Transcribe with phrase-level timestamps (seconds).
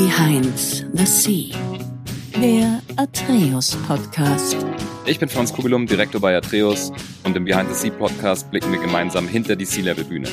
[0.00, 0.56] Behind
[0.94, 1.50] the Sea,
[2.40, 4.56] der Atreus Podcast.
[5.04, 6.90] Ich bin Franz Kugelum, Direktor bei Atreus
[7.22, 10.26] und im Behind the Sea Podcast blicken wir gemeinsam hinter die Sea-Level-Bühne.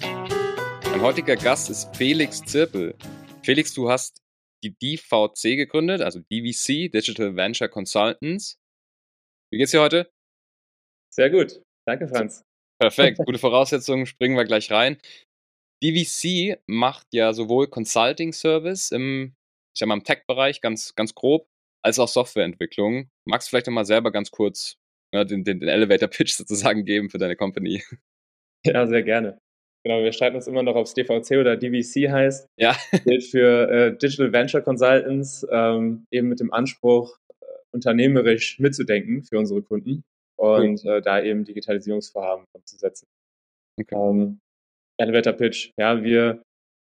[0.00, 2.94] Mein heutiger Gast ist Felix Zirpel.
[3.42, 4.22] Felix, du hast
[4.64, 8.56] die DVC gegründet, also DVC, Digital Venture Consultants.
[9.52, 10.10] Wie geht's dir heute?
[11.12, 11.60] Sehr gut.
[11.86, 12.46] Danke, Franz.
[12.80, 14.96] Perfekt, gute Voraussetzungen, springen wir gleich rein.
[15.82, 19.34] DVC macht ja sowohl Consulting Service im,
[19.74, 21.48] ich sag mal, im Tech-Bereich ganz, ganz grob,
[21.82, 23.10] als auch Softwareentwicklung.
[23.26, 24.76] Magst du vielleicht nochmal selber ganz kurz
[25.14, 27.82] ja, den, den, den Elevator-Pitch sozusagen geben für deine Company?
[28.64, 29.38] Ja, sehr gerne.
[29.84, 32.48] Genau, wir streiten uns immer noch, ob es DVC oder DVC heißt.
[32.58, 32.76] Ja.
[33.04, 39.38] Gilt für äh, Digital Venture Consultants, ähm, eben mit dem Anspruch, äh, unternehmerisch mitzudenken für
[39.38, 40.02] unsere Kunden
[40.36, 43.06] und äh, da eben Digitalisierungsvorhaben umzusetzen.
[43.78, 43.94] Okay.
[43.94, 44.40] Ähm,
[44.98, 46.42] Elevator Pitch, ja, wir,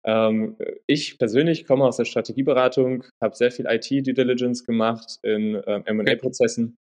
[0.06, 5.84] ähm, ich persönlich komme aus der Strategieberatung, habe sehr viel IT-Due Diligence gemacht in ähm,
[5.86, 6.76] M&A-Prozessen.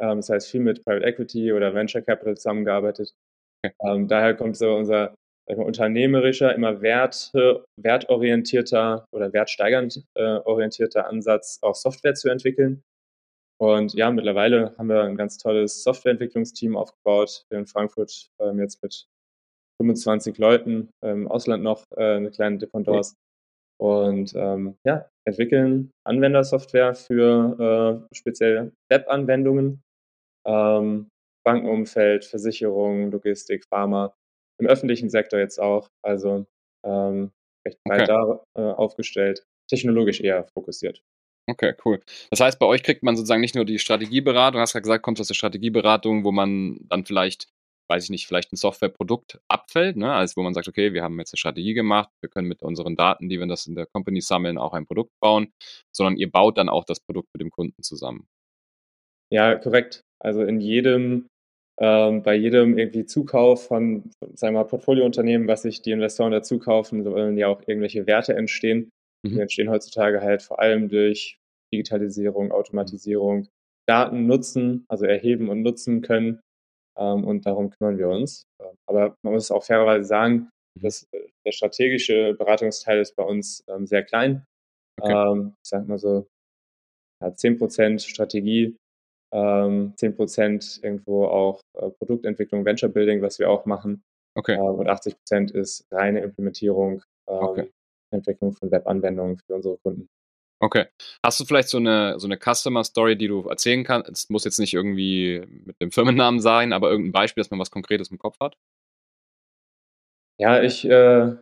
[0.00, 3.12] Ähm, das heißt, viel mit Private Equity oder Venture Capital zusammengearbeitet.
[3.84, 5.14] Ähm, daher kommt so unser
[5.48, 7.32] mal, unternehmerischer, immer Wert,
[7.76, 12.82] wertorientierter oder wertsteigernd äh, orientierter Ansatz, auch Software zu entwickeln.
[13.60, 19.08] Und ja, mittlerweile haben wir ein ganz tolles Softwareentwicklungsteam aufgebaut in Frankfurt, ähm, jetzt mit
[19.80, 23.14] 25 Leuten, im Ausland noch äh, eine kleine Dependance.
[23.80, 29.82] Und ähm, ja, entwickeln Anwendersoftware für äh, speziell Web-Anwendungen,
[30.46, 31.08] ähm,
[31.44, 34.14] Bankenumfeld, Versicherung, Logistik, Pharma,
[34.60, 35.88] im öffentlichen Sektor jetzt auch.
[36.04, 36.46] Also
[36.84, 37.30] ähm,
[37.66, 38.42] recht breit okay.
[38.54, 41.00] da äh, aufgestellt, technologisch eher fokussiert.
[41.48, 42.00] Okay, cool.
[42.30, 45.02] Das heißt, bei euch kriegt man sozusagen nicht nur die Strategieberatung, du hast ja gesagt,
[45.02, 47.48] kommt aus der Strategieberatung, wo man dann vielleicht,
[47.88, 50.12] weiß ich nicht, vielleicht ein Softwareprodukt abfällt, ne?
[50.12, 52.96] also wo man sagt, okay, wir haben jetzt eine Strategie gemacht, wir können mit unseren
[52.96, 55.52] Daten, die wir das in der Company sammeln, auch ein Produkt bauen,
[55.94, 58.26] sondern ihr baut dann auch das Produkt mit dem Kunden zusammen.
[59.32, 60.02] Ja, korrekt.
[60.20, 61.28] Also in jedem,
[61.80, 66.58] ähm, bei jedem irgendwie Zukauf von, sagen wir mal, Portfoliounternehmen, was sich die Investoren dazu
[66.58, 68.90] kaufen, sollen ja auch irgendwelche Werte entstehen.
[69.24, 69.30] Mhm.
[69.30, 71.38] Die entstehen heutzutage halt vor allem durch
[71.72, 73.48] Digitalisierung, Automatisierung,
[73.86, 76.40] Daten nutzen, also erheben und nutzen können.
[76.98, 78.44] Ähm, und darum kümmern wir uns.
[78.60, 80.82] Ähm, aber man muss auch fairerweise sagen, mhm.
[80.82, 84.44] dass äh, der strategische Beratungsteil ist bei uns ähm, sehr klein.
[85.00, 85.52] Okay.
[85.62, 86.26] Ich sag mal so,
[87.22, 88.76] ja, 10% Strategie,
[89.32, 94.02] ähm, 10% irgendwo auch äh, Produktentwicklung, Venture Building, was wir auch machen.
[94.36, 94.58] Okay.
[94.58, 97.70] Und 80% ist reine Implementierung, okay.
[98.12, 100.08] Entwicklung von Webanwendungen für unsere Kunden.
[100.60, 100.86] Okay.
[101.24, 104.10] Hast du vielleicht so eine, so eine Customer Story, die du erzählen kannst?
[104.10, 107.70] Es muss jetzt nicht irgendwie mit dem Firmennamen sein, aber irgendein Beispiel, dass man was
[107.70, 108.56] Konkretes im Kopf hat?
[110.40, 111.36] Ja, ich, äh,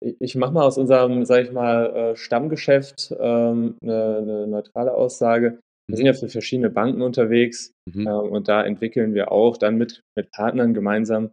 [0.00, 5.60] ich mache mal aus unserem, sage ich mal, äh, Stammgeschäft ähm, eine, eine, neutrale Aussage.
[5.88, 8.06] Wir sind ja für verschiedene Banken unterwegs mhm.
[8.06, 11.32] ähm, und da entwickeln wir auch dann mit, mit Partnern gemeinsam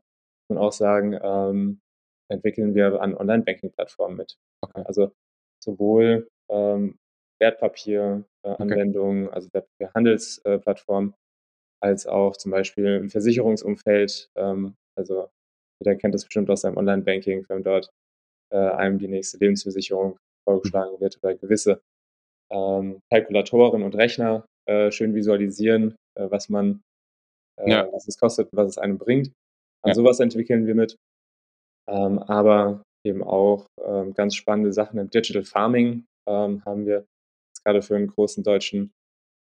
[0.49, 1.79] und auch sagen, ähm,
[2.31, 4.35] entwickeln wir an Online-Banking-Plattformen mit.
[4.61, 4.83] Okay.
[4.85, 5.11] Also
[5.63, 6.95] sowohl ähm,
[7.39, 9.35] Wertpapieranwendungen, äh, okay.
[9.35, 11.13] also Wertpapierhandelsplattformen,
[11.81, 14.29] als auch zum Beispiel im Versicherungsumfeld.
[14.35, 15.29] Ähm, also
[15.81, 17.89] jeder kennt das bestimmt aus seinem Online-Banking, wenn dort
[18.51, 20.17] äh, einem die nächste Lebensversicherung
[20.47, 21.81] vorgeschlagen wird oder gewisse
[22.51, 26.81] ähm, Kalkulatoren und Rechner äh, schön visualisieren, was man,
[27.65, 27.87] ja.
[27.93, 29.27] was es kostet und was es einem bringt.
[29.83, 29.93] An ja.
[29.93, 30.97] sowas entwickeln wir mit.
[31.87, 33.67] Ähm, aber eben auch
[34.15, 37.05] ganz spannende Sachen im Digital Farming haben wir
[37.69, 38.91] gerade für einen großen deutschen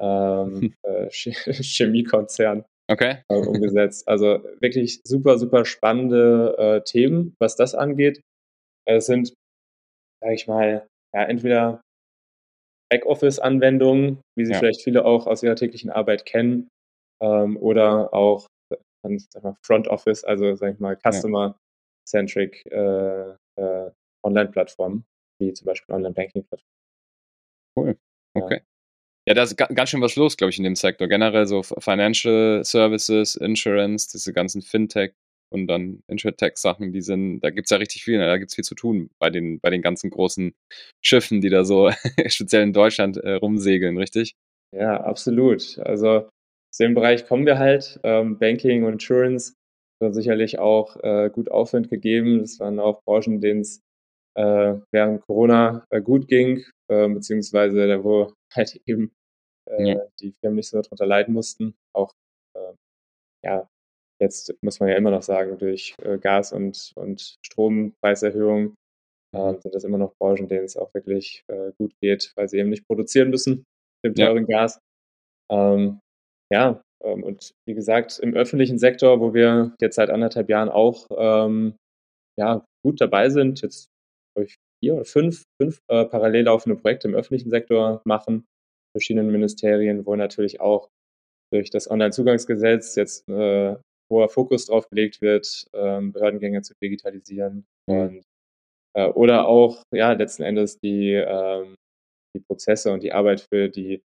[0.00, 3.22] ähm, äh, Chemiekonzern okay.
[3.28, 4.06] äh, umgesetzt.
[4.08, 8.20] Also wirklich super, super spannende äh, Themen, was das angeht.
[8.86, 9.32] Es sind,
[10.22, 11.80] sage ich mal, ja, entweder
[12.90, 14.58] Backoffice-Anwendungen, wie sie ja.
[14.58, 16.68] vielleicht viele auch aus ihrer täglichen Arbeit kennen,
[17.22, 18.46] ähm, oder auch
[19.64, 23.90] Front Office, also sage ich mal Customer-centric äh, äh,
[24.24, 25.04] Online-Plattformen,
[25.40, 26.70] wie zum Beispiel Online-Banking-Plattformen.
[27.78, 27.96] Cool.
[28.34, 28.60] Okay.
[29.26, 29.34] Ja.
[29.34, 31.06] Da ist ganz schön was los, glaube ich, in dem Sektor.
[31.06, 35.12] Generell so Financial Services, Insurance, diese ganzen Fintech
[35.52, 38.26] und dann Insurtech-Sachen, die sind, da gibt es ja richtig viel, ne?
[38.26, 40.52] da gibt es viel zu tun bei den, bei den ganzen großen
[41.04, 41.90] Schiffen, die da so
[42.26, 44.34] speziell in Deutschland äh, rumsegeln, richtig?
[44.72, 45.78] Ja, absolut.
[45.80, 46.28] Also
[46.72, 47.98] aus dem Bereich kommen wir halt.
[48.04, 49.54] Ähm, Banking und Insurance
[50.02, 52.40] hat sicherlich auch äh, gut Aufwind gegeben.
[52.40, 53.80] Das waren auch Branchen, denen es
[54.36, 59.12] äh, während Corona äh, gut ging, äh, beziehungsweise da wo halt eben
[59.68, 60.06] äh, ja.
[60.20, 61.74] die Firmen nicht so darunter leiden mussten.
[61.94, 62.12] Auch
[62.56, 62.74] äh,
[63.44, 63.68] ja,
[64.20, 68.74] jetzt muss man ja immer noch sagen, durch äh, Gas- und, und Strompreiserhöhungen
[69.34, 72.58] ähm, sind das immer noch Branchen, denen es auch wirklich äh, gut geht, weil sie
[72.58, 73.64] eben nicht produzieren müssen,
[74.02, 74.58] mit dem teuren ja.
[74.58, 74.80] Gas.
[75.50, 76.00] Ähm,
[76.52, 81.06] ja, ähm, und wie gesagt, im öffentlichen Sektor, wo wir jetzt seit anderthalb Jahren auch
[81.16, 81.76] ähm,
[82.38, 83.88] ja, gut dabei sind, jetzt
[84.34, 88.46] glaube ich vier oder fünf, fünf äh, parallel laufende Projekte im öffentlichen Sektor machen,
[88.96, 90.88] verschiedenen Ministerien, wo natürlich auch
[91.52, 93.76] durch das Onlinezugangsgesetz jetzt äh,
[94.10, 98.24] hoher Fokus drauf gelegt wird, ähm, Behördengänge zu digitalisieren und
[98.94, 101.76] äh, oder auch ja letzten Endes die, ähm,
[102.36, 104.02] die Prozesse und die Arbeit für die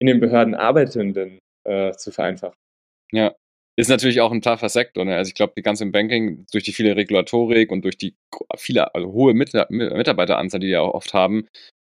[0.00, 2.56] in den Behörden Arbeitenden äh, zu vereinfachen.
[3.12, 3.34] Ja,
[3.80, 5.04] ist natürlich auch ein taffer Sektor.
[5.04, 5.16] Ne?
[5.16, 8.14] Also ich glaube, die ganze Banking durch die viele Regulatorik und durch die
[8.56, 11.46] viele also hohe Mitarbeiteranzahl, die die auch oft haben,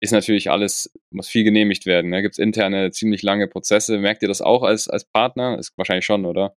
[0.01, 2.11] ist natürlich alles, muss viel genehmigt werden.
[2.11, 2.23] Da ne?
[2.23, 3.97] gibt es interne, ziemlich lange Prozesse.
[3.97, 5.57] Merkt ihr das auch als, als Partner?
[5.57, 6.55] Ist wahrscheinlich schon, oder?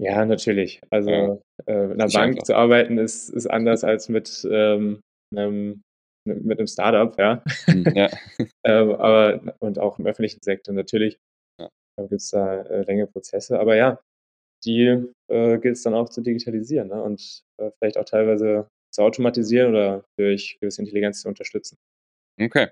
[0.00, 0.80] Ja, natürlich.
[0.90, 1.38] Also ja.
[1.66, 2.44] äh, mit einer Bank einfach.
[2.44, 5.00] zu arbeiten ist, ist anders als mit, ähm,
[5.30, 5.82] einem,
[6.26, 7.42] mit einem Startup, ja.
[7.66, 8.08] Hm, ja.
[8.64, 11.18] ähm, aber und auch im öffentlichen Sektor natürlich.
[12.02, 13.58] Gibt es da äh, längere Prozesse.
[13.58, 14.00] Aber ja,
[14.64, 17.02] die äh, gilt es dann auch zu digitalisieren ne?
[17.02, 21.76] und äh, vielleicht auch teilweise zu automatisieren oder durch gewisse Intelligenz zu unterstützen.
[22.40, 22.68] Okay.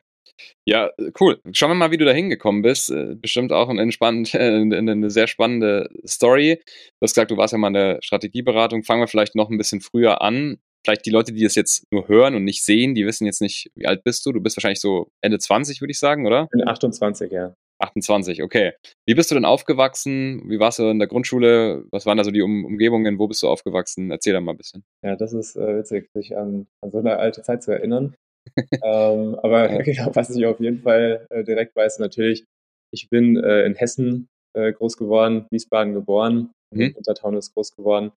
[0.66, 0.90] Ja,
[1.20, 1.40] cool.
[1.52, 2.90] Schauen wir mal, wie du da hingekommen bist.
[2.90, 6.60] Äh, bestimmt auch eine, entspannt, eine sehr spannende Story.
[6.66, 8.84] Du hast gesagt, du warst ja mal in der Strategieberatung.
[8.84, 10.58] Fangen wir vielleicht noch ein bisschen früher an.
[10.84, 13.70] Vielleicht die Leute, die das jetzt nur hören und nicht sehen, die wissen jetzt nicht,
[13.74, 14.32] wie alt bist du?
[14.32, 16.44] Du bist wahrscheinlich so Ende 20, würde ich sagen, oder?
[16.44, 17.54] Ich bin 28, ja.
[17.80, 18.72] 28, okay.
[19.06, 20.42] Wie bist du denn aufgewachsen?
[20.48, 21.84] Wie warst du in der Grundschule?
[21.92, 23.18] Was waren da so die um Umgebungen?
[23.18, 24.10] Wo bist du aufgewachsen?
[24.10, 24.82] Erzähl da mal ein bisschen.
[25.04, 28.14] Ja, das ist äh, witzig, sich an, an so eine alte Zeit zu erinnern
[28.82, 29.82] ähm, aber ja.
[29.82, 32.44] genau, was ich auf jeden Fall äh, direkt weiß, natürlich,
[32.92, 36.94] ich bin äh, in Hessen äh, groß geworden, Wiesbaden geboren, mhm.
[36.96, 38.12] Untertaunus groß geworden,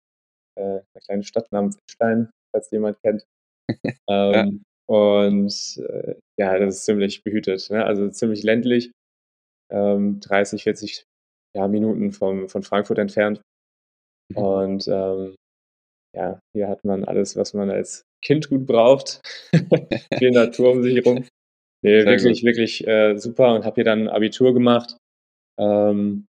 [0.55, 3.25] äh, eine kleine Stadt namens Stein, falls jemand kennt.
[4.09, 4.49] ähm, ja.
[4.87, 7.85] Und äh, ja, das ist ziemlich behütet, ne?
[7.85, 8.91] also ziemlich ländlich,
[9.71, 11.03] ähm, 30, 40
[11.55, 13.41] ja, Minuten vom, von Frankfurt entfernt.
[14.31, 14.37] Mhm.
[14.37, 15.35] Und ähm,
[16.15, 19.21] ja, hier hat man alles, was man als Kind gut braucht.
[20.17, 21.25] Viel Natur um sich herum.
[21.83, 22.47] Nee, Sehr wirklich, gut.
[22.47, 24.97] wirklich äh, super und habe hier dann Abitur gemacht.
[25.59, 26.25] Ähm,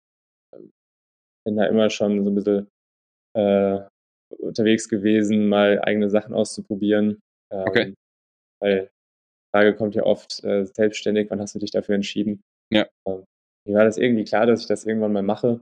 [1.44, 2.68] bin da immer schon so ein bisschen
[3.36, 3.80] äh,
[4.30, 7.20] unterwegs gewesen, mal eigene Sachen auszuprobieren.
[7.52, 7.94] Ähm, okay.
[8.60, 12.42] Weil die Frage kommt ja oft, äh, selbstständig, wann hast du dich dafür entschieden?
[12.72, 12.86] Ja.
[13.06, 13.24] Ähm,
[13.66, 15.60] mir war das irgendwie klar, dass ich das irgendwann mal mache,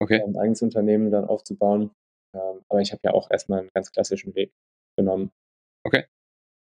[0.00, 0.22] okay.
[0.22, 1.90] ein eigenes Unternehmen dann aufzubauen.
[2.34, 4.52] Ähm, aber ich habe ja auch erstmal einen ganz klassischen Weg
[4.98, 5.30] genommen.
[5.84, 6.04] Okay.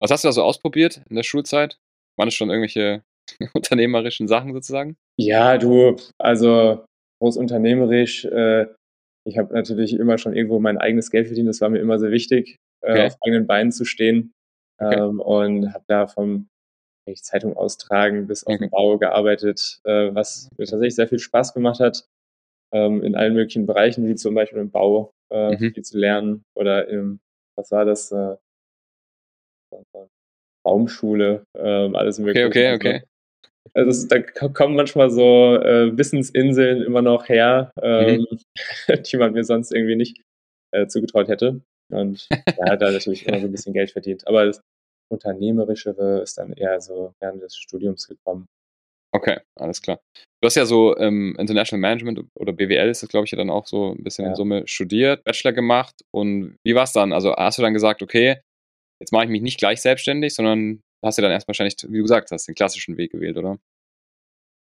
[0.00, 1.78] Was hast du da so ausprobiert in der Schulzeit?
[2.18, 3.02] Waren es schon irgendwelche
[3.54, 4.96] unternehmerischen Sachen sozusagen?
[5.18, 6.84] Ja, du, also
[7.20, 8.24] groß unternehmerisch.
[8.26, 8.66] Äh,
[9.26, 11.48] ich habe natürlich immer schon irgendwo mein eigenes Geld verdient.
[11.48, 13.06] Das war mir immer sehr wichtig, äh, okay.
[13.06, 14.32] auf eigenen Beinen zu stehen.
[14.78, 14.98] Okay.
[14.98, 16.48] Ähm, und habe da vom
[17.14, 21.80] Zeitung austragen bis auf den Bau gearbeitet, äh, was mir tatsächlich sehr viel Spaß gemacht
[21.80, 22.06] hat.
[22.72, 25.72] Ähm, in allen möglichen Bereichen, wie zum Beispiel im Bau, äh, mhm.
[25.72, 27.20] viel zu lernen oder im,
[27.56, 28.36] was war das, äh,
[30.64, 32.46] Baumschule, ähm, alles mögliche.
[32.46, 33.06] Okay, okay, okay.
[33.74, 39.02] Also es, da kommen manchmal so äh, Wissensinseln immer noch her, ähm, mhm.
[39.02, 40.20] die man mir sonst irgendwie nicht
[40.72, 41.60] äh, zugetraut hätte.
[41.92, 44.26] Und ja, da natürlich immer so ein bisschen Geld verdient.
[44.26, 44.60] Aber das
[45.10, 48.46] Unternehmerischere ist dann eher so während des Studiums gekommen.
[49.14, 50.00] Okay, alles klar.
[50.42, 53.50] Du hast ja so ähm, International Management oder BWL ist das, glaube ich, ja dann
[53.50, 54.30] auch so ein bisschen ja.
[54.30, 55.94] in Summe studiert, Bachelor gemacht.
[56.12, 57.12] Und wie war es dann?
[57.12, 58.40] Also hast du dann gesagt, okay,
[59.00, 62.02] jetzt mache ich mich nicht gleich selbstständig, sondern hast du dann erst wahrscheinlich, wie du
[62.02, 63.58] gesagt hast, den klassischen Weg gewählt, oder?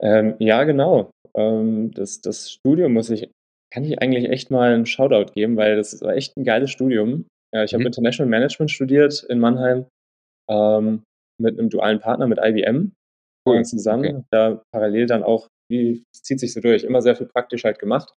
[0.02, 1.10] Ähm, ja, genau.
[1.34, 3.30] Ähm, das, das Studium muss ich,
[3.72, 7.26] kann ich eigentlich echt mal einen Shoutout geben, weil das war echt ein geiles Studium.
[7.54, 7.78] Ja, ich mhm.
[7.78, 9.86] habe International Management studiert in Mannheim
[10.48, 11.02] ähm,
[11.40, 12.92] mit einem dualen Partner, mit IBM
[13.46, 13.64] cool.
[13.64, 14.16] zusammen.
[14.16, 14.24] Okay.
[14.30, 18.12] Da parallel dann auch, wie zieht sich so durch, immer sehr viel praktisch halt gemacht.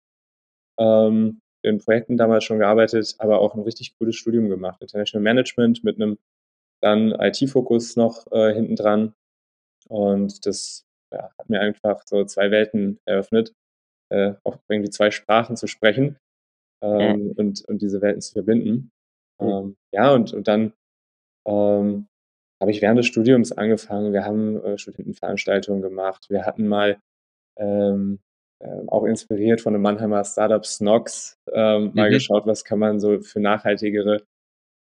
[0.79, 4.81] Ähm, in Projekten damals schon gearbeitet, aber auch ein richtig cooles Studium gemacht.
[4.81, 6.17] International Management mit einem
[6.81, 9.13] dann IT-Fokus noch äh, hinten dran.
[9.87, 13.53] Und das ja, hat mir einfach so zwei Welten eröffnet,
[14.09, 16.17] äh, auch irgendwie zwei Sprachen zu sprechen
[16.81, 17.33] ähm, ja.
[17.37, 18.91] und, und diese Welten zu verbinden.
[19.39, 19.47] Mhm.
[19.47, 20.73] Ähm, ja, und, und dann
[21.47, 22.07] ähm,
[22.61, 24.13] habe ich während des Studiums angefangen.
[24.13, 26.27] Wir haben äh, Studentenveranstaltungen gemacht.
[26.29, 26.99] Wir hatten mal
[27.57, 28.19] ähm,
[28.59, 31.91] äh, auch inspiriert von dem Mannheimer Startup Snox ähm, mhm.
[31.95, 34.23] mal geschaut, was kann man so für nachhaltigere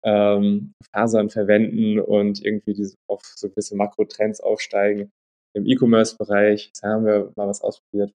[0.04, 5.12] ähm, Fasern verwenden und irgendwie diese, auf so gewisse Makrotrends aufsteigen
[5.56, 6.72] im E-Commerce-Bereich.
[6.82, 8.14] Da haben wir mal was ausprobiert.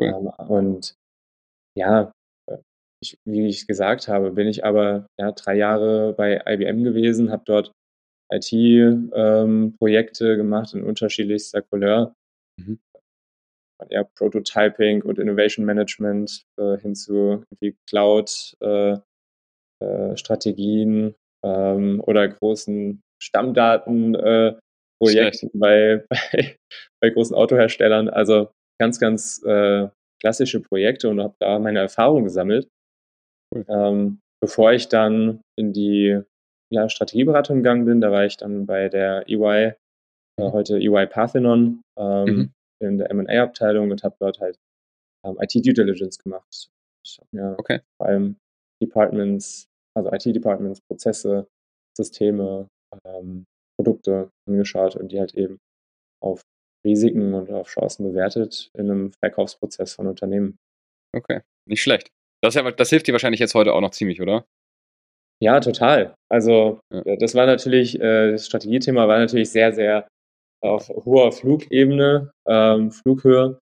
[0.00, 0.08] Cool.
[0.08, 0.94] Ähm, und
[1.76, 2.12] ja,
[2.48, 2.58] äh,
[3.02, 7.42] ich, wie ich gesagt habe, bin ich aber ja, drei Jahre bei IBM gewesen, habe
[7.46, 7.72] dort
[8.32, 12.14] IT-Projekte ähm, gemacht in unterschiedlichster Couleur.
[12.58, 12.80] Mhm.
[13.78, 17.44] Von eher Prototyping und Innovation Management äh, hin zu
[17.86, 19.00] Cloud-Strategien äh,
[19.80, 20.14] äh,
[21.44, 26.56] ähm, oder großen Stammdatenprojekten äh, bei, bei,
[27.00, 28.08] bei, großen Autoherstellern.
[28.08, 29.88] Also ganz, ganz äh,
[30.20, 32.68] klassische Projekte und habe da meine Erfahrungen gesammelt.
[33.54, 33.64] Cool.
[33.68, 36.20] Ähm, bevor ich dann in die
[36.72, 39.74] ja, Strategieberatung gegangen bin, da war ich dann bei der EY, äh,
[40.38, 40.52] mhm.
[40.52, 42.52] heute EY Parthenon, ähm, mhm.
[42.80, 44.58] in der M&A-Abteilung und habe dort halt
[45.24, 46.68] ähm, IT-Due Diligence gemacht.
[47.04, 47.80] Ich habe mir okay.
[47.98, 48.36] vor allem
[48.82, 51.46] Departments, also IT-Departments, Prozesse,
[51.96, 52.68] Systeme,
[53.04, 53.44] ähm,
[53.78, 55.58] Produkte angeschaut und die halt eben
[56.22, 56.42] auf
[56.86, 60.56] Risiken und auf Chancen bewertet in einem Verkaufsprozess von Unternehmen.
[61.14, 62.08] Okay, nicht schlecht.
[62.42, 64.44] Das, ja, das hilft dir wahrscheinlich jetzt heute auch noch ziemlich, oder?
[65.42, 66.14] Ja, total.
[66.30, 67.00] Also ja.
[67.02, 70.08] Äh, das war natürlich, äh, das Strategiethema war natürlich sehr, sehr
[70.62, 73.58] auf hoher Flugebene, ähm, Flughöhe.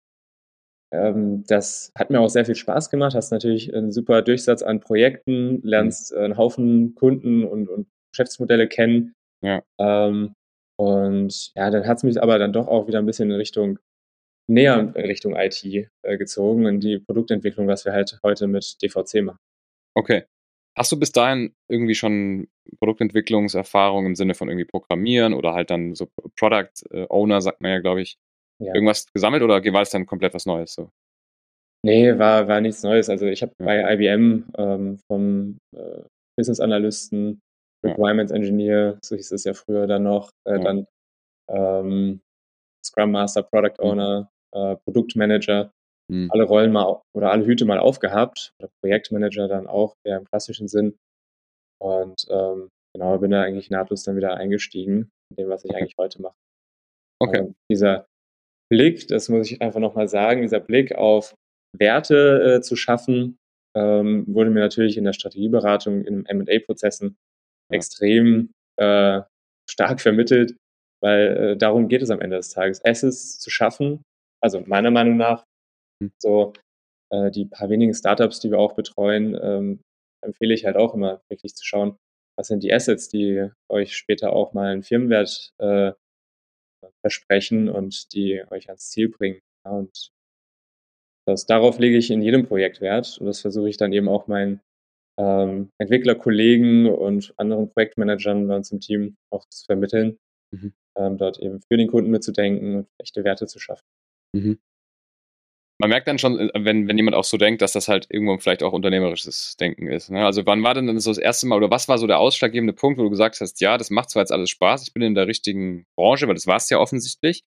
[0.91, 3.15] Ähm, das hat mir auch sehr viel Spaß gemacht.
[3.15, 6.19] Hast natürlich einen super Durchsatz an Projekten, lernst mhm.
[6.19, 9.13] einen Haufen Kunden und, und Geschäftsmodelle kennen.
[9.41, 9.63] Ja.
[9.79, 10.35] Ähm,
[10.77, 13.79] und ja, dann hat es mich aber dann doch auch wieder ein bisschen in Richtung
[14.47, 19.23] näher in Richtung IT äh, gezogen, in die Produktentwicklung, was wir halt heute mit DVC
[19.23, 19.39] machen.
[19.95, 20.23] Okay.
[20.77, 22.47] Hast du bis dahin irgendwie schon
[22.79, 26.07] Produktentwicklungserfahrung im Sinne von irgendwie Programmieren oder halt dann so
[26.37, 28.17] Product äh, Owner, sagt man ja, glaube ich,
[28.61, 28.73] ja.
[28.73, 30.73] irgendwas gesammelt oder war es dann komplett was Neues?
[30.73, 30.89] So?
[31.83, 33.09] Nee, war, war nichts Neues.
[33.09, 33.65] Also ich habe ja.
[33.65, 36.03] bei IBM ähm, vom äh,
[36.37, 37.41] Business Analysten,
[37.83, 40.85] Requirements Engineer, so hieß es ja früher dann noch, äh, dann
[41.49, 42.21] ähm,
[42.85, 43.89] Scrum Master, Product mhm.
[43.89, 45.71] Owner, äh, Produktmanager,
[46.09, 46.29] mhm.
[46.31, 50.67] alle Rollen mal oder alle Hüte mal aufgehabt, oder Projektmanager dann auch, eher im klassischen
[50.67, 50.97] Sinn.
[51.79, 55.95] Und ähm, genau, bin da eigentlich nahtlos dann wieder eingestiegen, in dem, was ich eigentlich
[55.97, 56.35] heute mache.
[57.19, 57.41] Okay.
[57.41, 58.05] Und dieser
[58.71, 61.35] Blick, das muss ich einfach nochmal sagen, dieser Blick auf
[61.77, 63.37] Werte äh, zu schaffen,
[63.75, 67.17] ähm, wurde mir natürlich in der Strategieberatung, in M&A-Prozessen
[67.69, 67.75] ja.
[67.75, 69.21] extrem äh,
[69.69, 70.55] stark vermittelt,
[71.03, 74.03] weil äh, darum geht es am Ende des Tages, Assets zu schaffen,
[74.41, 75.43] also meiner Meinung nach,
[76.01, 76.11] hm.
[76.17, 76.53] so
[77.11, 79.81] äh, die paar wenigen Startups, die wir auch betreuen, ähm,
[80.23, 81.97] empfehle ich halt auch immer wirklich zu schauen,
[82.37, 85.91] was sind die Assets, die euch später auch mal einen Firmenwert äh,
[87.01, 89.39] versprechen und die euch ans Ziel bringen.
[89.65, 90.11] Ja, und
[91.27, 94.27] das, darauf lege ich in jedem Projekt Wert und das versuche ich dann eben auch
[94.27, 94.61] meinen
[95.19, 100.17] ähm, Entwicklerkollegen und anderen Projektmanagern bei uns im Team auch zu vermitteln,
[100.51, 100.73] mhm.
[100.97, 103.85] ähm, dort eben für den Kunden mitzudenken und echte Werte zu schaffen.
[104.33, 104.59] Mhm.
[105.81, 108.37] Man merkt dann schon, äh, wenn, wenn jemand auch so denkt, dass das halt irgendwo
[108.37, 110.11] vielleicht auch unternehmerisches Denken ist.
[110.11, 110.23] Ne?
[110.23, 112.73] Also wann war denn dann so das erste Mal oder was war so der ausschlaggebende
[112.73, 115.15] Punkt, wo du gesagt hast, ja, das macht zwar jetzt alles Spaß, ich bin in
[115.15, 117.41] der richtigen Branche, weil das war es ja offensichtlich,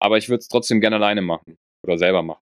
[0.00, 2.42] aber ich würde es trotzdem gerne alleine machen oder selber machen.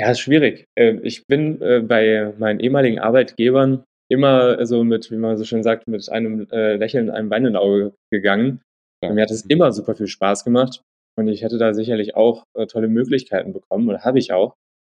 [0.00, 0.64] Ja, ist schwierig.
[0.78, 5.62] Ähm, ich bin äh, bei meinen ehemaligen Arbeitgebern immer so mit, wie man so schön
[5.62, 8.62] sagt, mit einem äh, Lächeln, einem weinenden Auge gegangen.
[9.04, 9.12] Ja.
[9.12, 10.82] Mir hat es immer super viel Spaß gemacht
[11.18, 14.54] und ich hätte da sicherlich auch äh, tolle Möglichkeiten bekommen oder habe ich auch.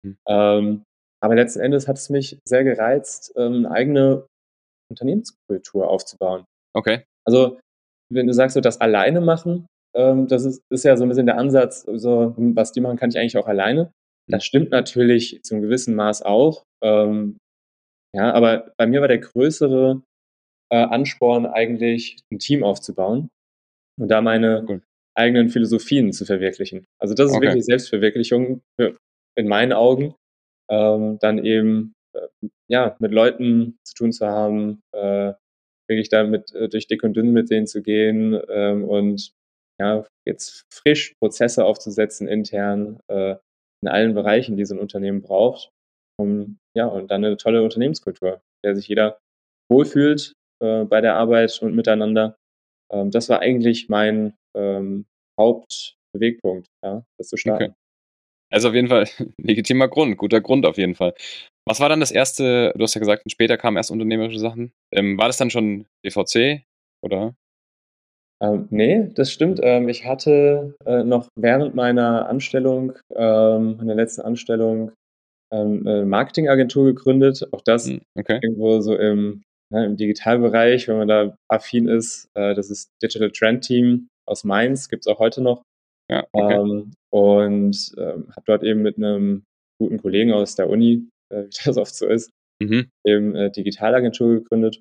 [0.05, 0.17] Mhm.
[0.29, 0.83] Ähm,
[1.23, 4.27] aber letzten Endes hat es mich sehr gereizt, ähm, eine eigene
[4.91, 6.45] Unternehmenskultur aufzubauen.
[6.75, 7.05] Okay.
[7.25, 7.61] Also,
[8.13, 11.27] wenn du sagst, so das alleine machen, ähm, das ist, ist ja so ein bisschen
[11.27, 13.93] der Ansatz, so, hm, was die machen, kann ich eigentlich auch alleine.
[14.29, 16.65] Das stimmt natürlich zum gewissen Maß auch.
[16.83, 17.39] Ähm,
[18.15, 20.03] ja, aber bei mir war der größere
[20.71, 23.29] äh, Ansporn eigentlich, ein Team aufzubauen
[24.01, 24.83] und da meine cool.
[25.15, 26.87] Eigenen Philosophien zu verwirklichen.
[26.99, 27.47] Also das ist okay.
[27.47, 28.97] wirklich Selbstverwirklichung für,
[29.37, 30.15] in meinen Augen.
[30.71, 35.33] Ähm, dann eben äh, ja mit Leuten zu tun zu haben, äh,
[35.89, 39.33] wirklich damit äh, durch dick und dünn mit denen zu gehen ähm, und
[39.81, 43.37] ja jetzt frisch Prozesse aufzusetzen intern, äh,
[43.83, 45.71] in allen Bereichen, die so ein Unternehmen braucht.
[46.19, 49.19] Um, ja, und dann eine tolle Unternehmenskultur, der sich jeder
[49.71, 52.37] wohlfühlt äh, bei der Arbeit und miteinander.
[52.93, 55.07] Ähm, das war eigentlich mein ähm,
[55.39, 57.65] Hauptbewegpunkt, ja, das zu starten.
[57.65, 57.75] Okay.
[58.53, 59.07] Also auf jeden Fall
[59.41, 61.15] legitimer Grund, guter Grund auf jeden Fall.
[61.67, 64.73] Was war dann das erste, du hast ja gesagt, später kamen erst unternehmerische Sachen.
[64.93, 66.65] Ähm, war das dann schon DVC
[67.03, 67.35] oder?
[68.43, 69.61] Ähm, nee, das stimmt.
[69.63, 74.93] Ähm, ich hatte äh, noch während meiner Anstellung, ähm, meiner letzten Anstellung,
[75.53, 77.47] ähm, eine Marketingagentur gegründet.
[77.53, 78.41] Auch das hm, okay.
[78.43, 79.43] irgendwo so im,
[79.73, 82.29] ne, im Digitalbereich, wenn man da affin ist.
[82.35, 85.63] Äh, das ist Digital Trend Team aus Mainz, gibt es auch heute noch.
[86.11, 86.55] Ja, okay.
[86.55, 89.45] Ähm, und ähm, habe dort eben mit einem
[89.81, 92.31] guten Kollegen aus der Uni, äh, wie das oft so ist,
[92.63, 92.91] mhm.
[93.07, 94.81] eben äh, Digitalagentur gegründet,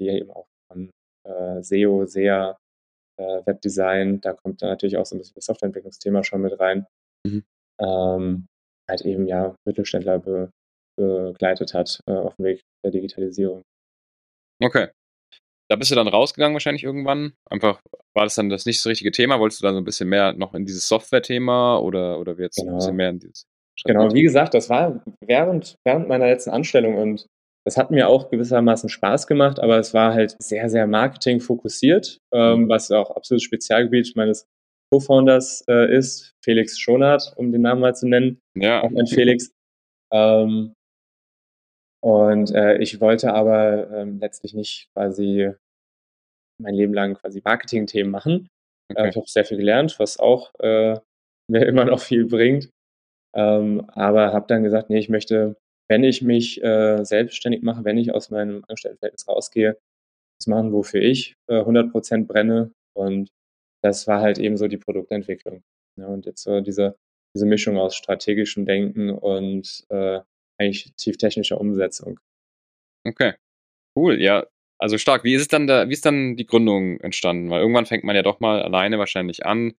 [0.00, 0.90] die eben auch von
[1.26, 2.56] äh, SEO, SEA,
[3.18, 6.86] äh, Webdesign, da kommt dann natürlich auch so ein bisschen das Softwareentwicklungsthema schon mit rein.
[7.26, 7.44] Mhm.
[7.80, 8.46] Ähm,
[8.88, 10.50] halt eben ja Mittelständler be,
[10.96, 13.62] begleitet hat äh, auf dem Weg der Digitalisierung.
[14.60, 14.88] Okay.
[15.68, 17.34] Da bist du dann rausgegangen wahrscheinlich irgendwann.
[17.50, 17.80] Einfach
[18.14, 19.38] war das dann das nicht so richtige Thema?
[19.38, 22.72] Wolltest du dann so ein bisschen mehr noch in dieses Software-Thema oder, oder jetzt genau.
[22.72, 23.46] ein bisschen mehr in dieses?
[23.84, 27.26] Genau, wie gesagt, das war während, während meiner letzten Anstellung und
[27.64, 32.18] das hat mir auch gewissermaßen Spaß gemacht, aber es war halt sehr, sehr Marketing fokussiert,
[32.32, 32.68] ähm, mhm.
[32.68, 34.46] was auch absolutes Spezialgebiet meines
[34.90, 38.40] Co-Founders äh, ist, Felix Schonert, um den Namen mal zu nennen.
[38.56, 38.82] Ja.
[38.82, 39.52] Auch mein Felix.
[40.10, 40.72] Ähm,
[42.00, 45.52] und äh, ich wollte aber ähm, letztlich nicht quasi
[46.60, 48.48] mein Leben lang quasi Marketing-Themen machen.
[48.88, 49.04] Äh, okay.
[49.04, 50.98] Äh, ich habe sehr viel gelernt, was auch äh,
[51.50, 52.70] mir immer noch viel bringt.
[53.34, 55.56] Ähm, aber habe dann gesagt, nee, ich möchte,
[55.88, 59.78] wenn ich mich äh, selbstständig mache, wenn ich aus meinem Angestelltenverhältnis rausgehe,
[60.38, 62.72] das machen, wofür ich äh, 100% brenne.
[62.96, 63.30] Und
[63.82, 65.62] das war halt eben so die Produktentwicklung.
[65.98, 66.96] Ja, und jetzt so diese,
[67.34, 70.20] diese Mischung aus strategischem Denken und äh,
[70.58, 72.20] eigentlich tief technischer Umsetzung.
[73.06, 73.34] Okay,
[73.96, 74.20] cool.
[74.20, 74.46] Ja,
[74.78, 75.24] also stark.
[75.24, 77.50] Wie ist es dann da, wie ist dann die Gründung entstanden?
[77.50, 79.74] Weil irgendwann fängt man ja doch mal alleine wahrscheinlich an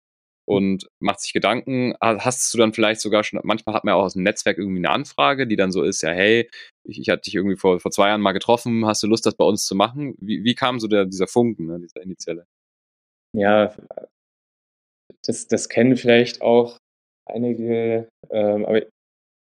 [0.49, 1.95] und macht sich Gedanken.
[2.01, 4.79] Hast du dann vielleicht sogar schon, manchmal hat man ja auch aus dem Netzwerk irgendwie
[4.79, 6.49] eine Anfrage, die dann so ist, ja, hey,
[6.85, 9.37] ich, ich hatte dich irgendwie vor, vor zwei Jahren mal getroffen, hast du Lust, das
[9.37, 10.15] bei uns zu machen?
[10.21, 12.47] Wie, wie kam so der, dieser Funken, ne, dieser initiale?
[13.37, 13.75] Ja,
[15.27, 16.79] das, das kennen vielleicht auch
[17.27, 18.87] einige, ähm, aber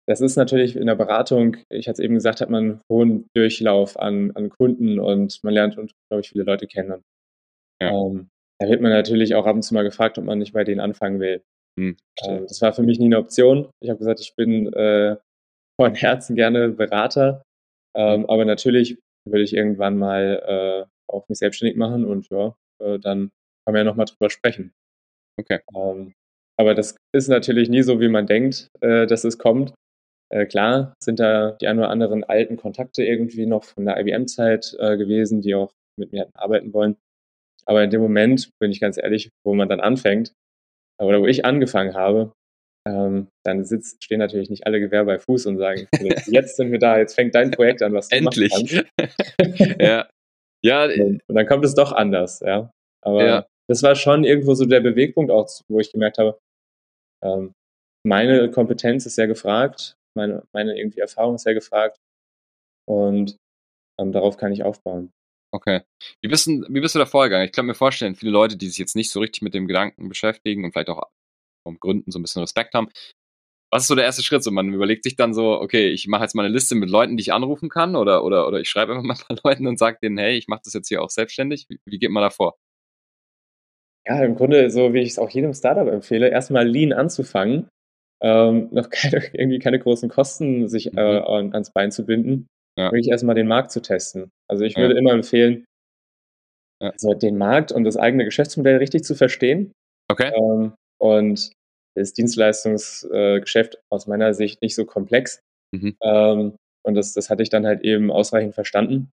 [0.10, 3.28] das ist natürlich in der Beratung, ich hatte es eben gesagt, hat man einen hohen
[3.36, 7.04] Durchlauf an, an Kunden und man lernt, glaube ich, viele Leute kennen.
[7.80, 7.92] Ja.
[7.92, 10.64] Ähm, da wird man natürlich auch ab und zu mal gefragt, ob man nicht bei
[10.64, 11.44] denen anfangen will.
[11.80, 13.70] Hm, äh, das war für mich nie eine Option.
[13.84, 15.18] Ich habe gesagt, ich bin äh,
[15.80, 17.44] von Herzen gerne Berater,
[17.96, 18.98] ähm, aber natürlich
[19.28, 23.30] würde ich irgendwann mal äh, auch mich selbstständig machen und ja, äh, dann
[23.64, 24.74] kann man ja nochmal drüber sprechen.
[25.40, 25.60] Okay.
[25.76, 26.14] Ähm,
[26.60, 29.76] aber das ist natürlich nie so, wie man denkt, äh, dass es kommt.
[30.32, 34.76] Äh, klar sind da die ein oder anderen alten Kontakte irgendwie noch von der IBM-Zeit
[34.80, 36.98] äh, gewesen, die auch mit mir arbeiten wollen.
[37.66, 40.34] Aber in dem Moment, bin ich ganz ehrlich, wo man dann anfängt,
[41.00, 42.32] äh, oder wo ich angefangen habe,
[42.88, 45.88] ähm, dann sitzt, stehen natürlich nicht alle Gewehr bei Fuß und sagen,
[46.28, 48.84] jetzt sind wir da, jetzt fängt dein Projekt an, was du Endlich.
[49.80, 50.08] ja.
[50.64, 50.86] ja.
[51.00, 52.72] Und, und, dann kommt es doch anders, ja.
[53.02, 53.46] Aber ja.
[53.68, 56.38] das war schon irgendwo so der Bewegpunkt auch, wo ich gemerkt habe,
[57.24, 57.54] ähm,
[58.06, 62.00] meine Kompetenz ist sehr gefragt, meine, meine irgendwie Erfahrung ist sehr gefragt
[62.88, 63.38] und
[64.00, 65.12] ähm, darauf kann ich aufbauen.
[65.52, 65.82] Okay.
[66.22, 67.46] Wie bist, du, wie bist du da vorgegangen?
[67.46, 70.08] Ich kann mir vorstellen, viele Leute, die sich jetzt nicht so richtig mit dem Gedanken
[70.08, 71.10] beschäftigen und vielleicht auch
[71.64, 72.90] vom Gründen so ein bisschen Respekt haben.
[73.72, 74.44] Was ist so der erste Schritt?
[74.44, 77.18] So, man überlegt sich dann so, okay, ich mache jetzt mal eine Liste mit Leuten,
[77.18, 79.80] die ich anrufen kann, oder, oder, oder ich schreibe einfach mal ein paar Leuten und
[79.80, 81.66] sage denen, hey, ich mache das jetzt hier auch selbstständig.
[81.70, 82.58] Wie, wie geht man da vor?
[84.08, 87.70] Ja, im Grunde, so wie ich es auch jedem Startup empfehle, erstmal Lean anzufangen,
[88.22, 91.54] ähm, noch keine, irgendwie keine großen Kosten sich äh, mhm.
[91.54, 92.48] ans Bein zu binden
[92.80, 92.92] ja.
[92.92, 94.32] wirklich erstmal den Markt zu testen.
[94.50, 95.00] Also ich würde ja.
[95.00, 95.66] immer empfehlen,
[96.82, 96.90] ja.
[96.92, 99.74] also den Markt und das eigene Geschäftsmodell richtig zu verstehen.
[100.10, 100.32] Okay.
[100.34, 101.52] Ähm, und
[101.96, 105.42] das Dienstleistungsgeschäft äh, aus meiner Sicht nicht so komplex.
[105.76, 105.96] Mhm.
[106.02, 106.56] Ähm,
[106.86, 109.12] und das, das hatte ich dann halt eben ausreichend verstanden,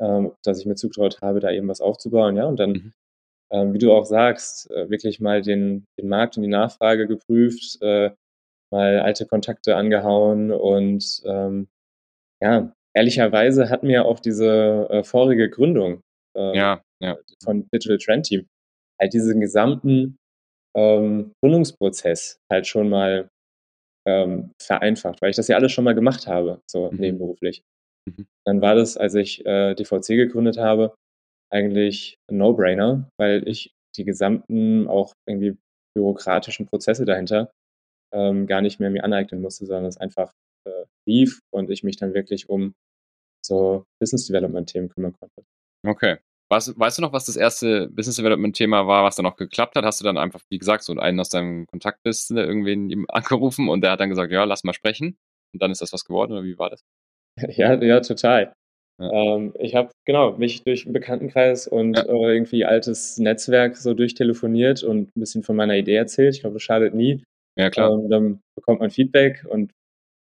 [0.00, 2.36] ähm, dass ich mir zugetraut habe, da eben was aufzubauen.
[2.36, 2.92] Ja, und dann, mhm.
[3.50, 7.78] Ähm, wie du auch sagst, äh, wirklich mal den, den Markt und die Nachfrage geprüft,
[7.82, 8.10] äh,
[8.70, 11.68] mal alte Kontakte angehauen und ähm,
[12.42, 16.02] ja, ehrlicherweise hat mir auch diese äh, vorige Gründung
[16.36, 17.16] äh, ja, ja.
[17.42, 18.46] von Digital Trend Team
[19.00, 20.18] halt diesen gesamten
[20.76, 23.28] ähm, Gründungsprozess halt schon mal
[24.06, 26.98] ähm, vereinfacht, weil ich das ja alles schon mal gemacht habe, so mhm.
[26.98, 27.62] nebenberuflich.
[28.06, 28.26] Mhm.
[28.46, 30.94] Dann war das, als ich äh, DVC gegründet habe,
[31.50, 35.56] eigentlich ein No-Brainer, weil ich die gesamten auch irgendwie
[35.94, 37.50] bürokratischen Prozesse dahinter
[38.12, 40.32] ähm, gar nicht mehr mir aneignen musste, sondern es einfach
[40.66, 42.74] äh, lief und ich mich dann wirklich um
[43.44, 45.44] so Business Development Themen kümmern konnte.
[45.86, 46.18] Okay.
[46.50, 49.76] Was, weißt du noch, was das erste Business Development Thema war, was dann auch geklappt
[49.76, 49.84] hat?
[49.84, 53.92] Hast du dann einfach, wie gesagt, so einen aus deinem Kontaktliste irgendwen angerufen und der
[53.92, 55.18] hat dann gesagt, ja, lass mal sprechen.
[55.52, 56.82] Und dann ist das was geworden oder wie war das?
[57.56, 58.52] Ja, ja, total.
[59.00, 59.36] Ja.
[59.36, 62.04] Ähm, ich habe genau mich durch einen Bekanntenkreis und ja.
[62.04, 66.34] äh, irgendwie altes Netzwerk so durchtelefoniert und ein bisschen von meiner Idee erzählt.
[66.34, 67.22] Ich glaube, das schadet nie.
[67.56, 67.92] Ja, klar.
[67.92, 69.72] Ähm, dann bekommt man Feedback und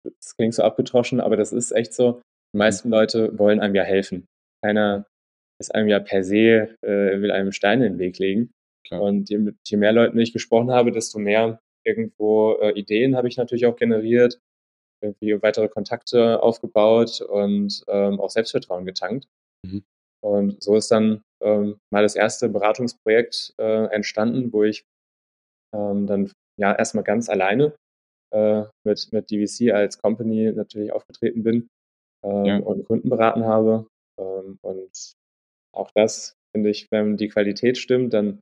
[0.05, 2.21] das klingt so abgetroschen, aber das ist echt so.
[2.55, 2.95] Die meisten mhm.
[2.95, 4.27] Leute wollen einem ja helfen.
[4.63, 5.07] Keiner
[5.59, 8.51] ist einem ja per se, äh, will einem Steine in den Weg legen.
[8.87, 9.03] Klar.
[9.03, 13.37] Und je, je, mehr Leuten ich gesprochen habe, desto mehr irgendwo äh, Ideen habe ich
[13.37, 14.39] natürlich auch generiert,
[15.05, 19.29] irgendwie weitere Kontakte aufgebaut und ähm, auch Selbstvertrauen getankt.
[19.65, 19.85] Mhm.
[20.23, 24.85] Und so ist dann ähm, mal das erste Beratungsprojekt äh, entstanden, wo ich
[25.75, 27.75] ähm, dann ja erstmal ganz alleine
[28.33, 31.69] äh, mit, mit DVC als Company natürlich aufgetreten bin
[32.25, 32.59] ähm, ja.
[32.59, 33.87] und Kunden beraten habe.
[34.19, 35.13] Ähm, und
[35.75, 38.41] auch das finde ich, wenn die Qualität stimmt, dann,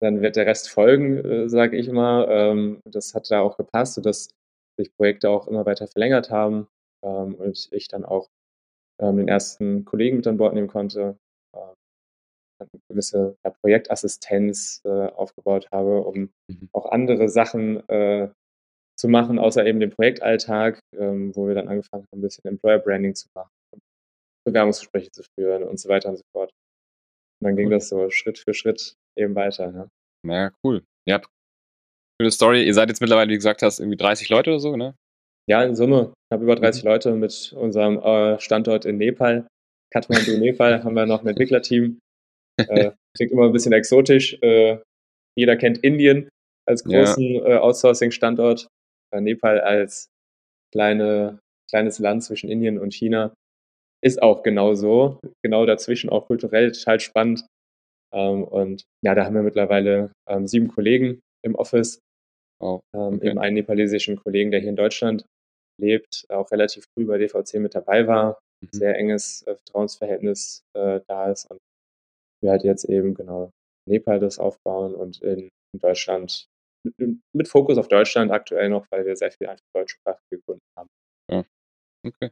[0.00, 2.26] dann wird der Rest folgen, äh, sage ich immer.
[2.28, 4.30] Ähm, das hat da auch gepasst, sodass
[4.78, 6.68] sich Projekte auch immer weiter verlängert haben
[7.04, 8.28] ähm, und ich dann auch
[9.00, 11.16] ähm, den ersten Kollegen mit an Bord nehmen konnte,
[11.54, 11.74] äh,
[12.60, 16.68] eine gewisse ja, Projektassistenz äh, aufgebaut habe, um mhm.
[16.72, 18.28] auch andere Sachen äh,
[18.98, 22.78] zu machen, außer eben dem Projektalltag, ähm, wo wir dann angefangen haben, ein bisschen Employer
[22.78, 23.50] Branding zu machen,
[24.44, 26.50] Bewerbungsgespräche zu führen und so weiter und so fort.
[27.40, 27.74] Und dann ging cool.
[27.74, 29.88] das so Schritt für Schritt eben weiter.
[30.26, 30.82] Ja, ja cool.
[31.06, 31.20] Ja,
[32.18, 32.64] coole Story.
[32.64, 34.94] Ihr seid jetzt mittlerweile, wie gesagt hast, irgendwie 30 Leute oder so, ne?
[35.48, 36.90] Ja, in Summe knapp über 30 mhm.
[36.90, 39.46] Leute mit unserem äh, Standort in Nepal.
[39.92, 42.00] Kathmandu, Nepal, haben wir noch ein Entwicklerteam.
[42.58, 44.36] Äh, klingt immer ein bisschen exotisch.
[44.42, 44.78] Äh,
[45.36, 46.28] jeder kennt Indien
[46.66, 47.46] als großen ja.
[47.46, 48.66] äh, Outsourcing-Standort.
[49.14, 50.08] Äh, Nepal als
[50.72, 51.38] kleine,
[51.70, 53.32] kleines Land zwischen Indien und China
[54.02, 55.18] ist auch genau so.
[55.42, 57.46] Genau dazwischen, auch kulturell total spannend.
[58.12, 62.00] Ähm, und ja, da haben wir mittlerweile ähm, sieben Kollegen im Office.
[62.60, 63.28] Oh, okay.
[63.28, 65.24] eben einen nepalesischen Kollegen, der hier in Deutschland
[65.80, 68.68] lebt, auch relativ früh bei DVC mit dabei war, mhm.
[68.72, 71.58] sehr enges äh, Vertrauensverhältnis äh, da ist und
[72.42, 73.50] wir halt jetzt eben genau
[73.88, 76.46] Nepal das aufbauen und in, in Deutschland
[76.96, 80.88] mit, mit, Fokus auf Deutschland aktuell noch, weil wir sehr viel einfach deutschsprachige Kunden haben.
[81.30, 81.44] Ja.
[82.06, 82.30] Okay.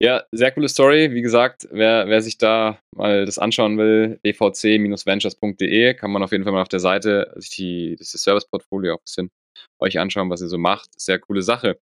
[0.00, 1.12] Ja, sehr coole Story.
[1.12, 6.44] Wie gesagt, wer, wer sich da mal das anschauen will, dvc-ventures.de, kann man auf jeden
[6.44, 9.30] Fall mal auf der Seite sich die, das Service-Portfolio auch ein bisschen
[9.80, 10.88] euch anschauen, was ihr so macht.
[11.00, 11.78] Sehr coole Sache.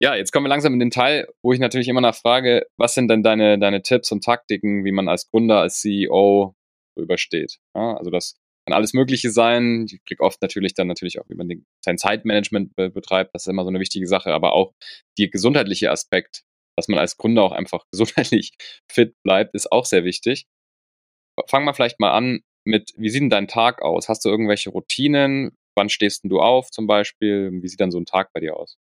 [0.00, 3.08] Ja, jetzt kommen wir langsam in den Teil, wo ich natürlich immer nachfrage, was sind
[3.08, 6.54] denn deine, deine Tipps und Taktiken, wie man als Gründer, als CEO
[6.96, 7.58] übersteht?
[7.74, 9.86] Ja, also das kann alles Mögliche sein.
[9.90, 13.42] Ich kriege oft natürlich dann natürlich auch, wie man den, sein Zeitmanagement be betreibt, das
[13.42, 14.72] ist immer so eine wichtige Sache, aber auch
[15.18, 16.44] der gesundheitliche Aspekt,
[16.76, 18.52] dass man als Gründer auch einfach gesundheitlich
[18.88, 20.46] fit bleibt, ist auch sehr wichtig.
[21.48, 24.08] Fangen wir vielleicht mal an mit, wie sieht denn dein Tag aus?
[24.08, 25.56] Hast du irgendwelche Routinen?
[25.78, 27.52] Wann stehst denn du auf zum Beispiel?
[27.62, 28.76] Wie sieht dann so ein Tag bei dir aus?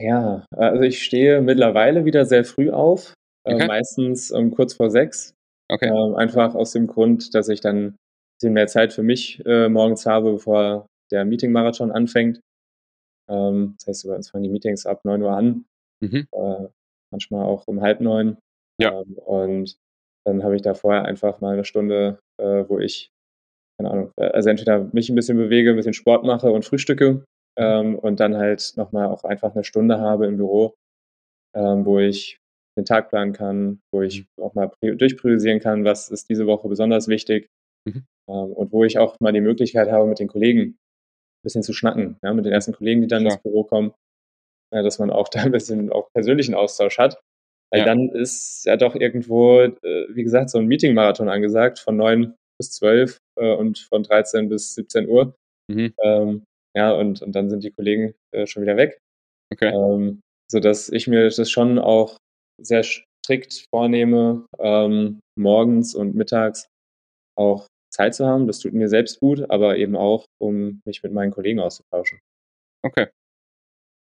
[0.00, 3.12] Ja, also ich stehe mittlerweile wieder sehr früh auf,
[3.44, 3.64] äh, okay.
[3.64, 5.34] äh, meistens um, kurz vor sechs.
[5.70, 5.88] Okay.
[5.88, 7.98] Ähm, einfach aus dem Grund, dass ich dann ein
[8.40, 12.40] bisschen mehr Zeit für mich äh, morgens habe, bevor der Meeting-Marathon anfängt.
[13.28, 15.66] Ähm, das heißt, bei uns fangen die Meetings ab 9 Uhr an,
[16.00, 16.26] mhm.
[16.32, 16.68] äh,
[17.10, 18.38] manchmal auch um halb neun.
[18.80, 19.00] Ja.
[19.00, 19.76] Ähm, und
[20.24, 23.10] dann habe ich da vorher einfach mal eine Stunde, äh, wo ich,
[23.78, 27.24] keine Ahnung, äh, also entweder mich ein bisschen bewege, ein bisschen Sport mache und frühstücke
[27.58, 30.74] ähm, und dann halt nochmal auch einfach eine Stunde habe im Büro,
[31.54, 32.38] ähm, wo ich
[32.76, 34.44] den Tag planen kann, wo ich mhm.
[34.44, 37.48] auch mal durchpriorisieren kann, was ist diese Woche besonders wichtig
[37.86, 38.04] mhm.
[38.28, 40.76] ähm, und wo ich auch mal die Möglichkeit habe, mit den Kollegen ein
[41.44, 43.32] bisschen zu schnacken, ja, mit den ersten Kollegen, die dann ja.
[43.32, 43.92] ins Büro kommen,
[44.72, 47.20] äh, dass man auch da ein bisschen auch persönlichen Austausch hat.
[47.70, 47.86] Weil ja.
[47.86, 52.72] dann ist ja doch irgendwo, äh, wie gesagt, so ein Meeting-Marathon angesagt von 9 bis
[52.72, 55.34] 12 äh, und von 13 bis 17 Uhr.
[55.70, 55.94] Mhm.
[56.02, 56.44] Ähm,
[56.76, 58.98] ja, und, und dann sind die Kollegen äh, schon wieder weg.
[59.52, 59.72] Okay.
[59.72, 62.16] Ähm, sodass ich mir das schon auch
[62.60, 66.68] sehr strikt vornehme, ähm, morgens und mittags
[67.36, 68.46] auch Zeit zu haben.
[68.46, 72.20] Das tut mir selbst gut, aber eben auch, um mich mit meinen Kollegen auszutauschen.
[72.84, 73.08] Okay.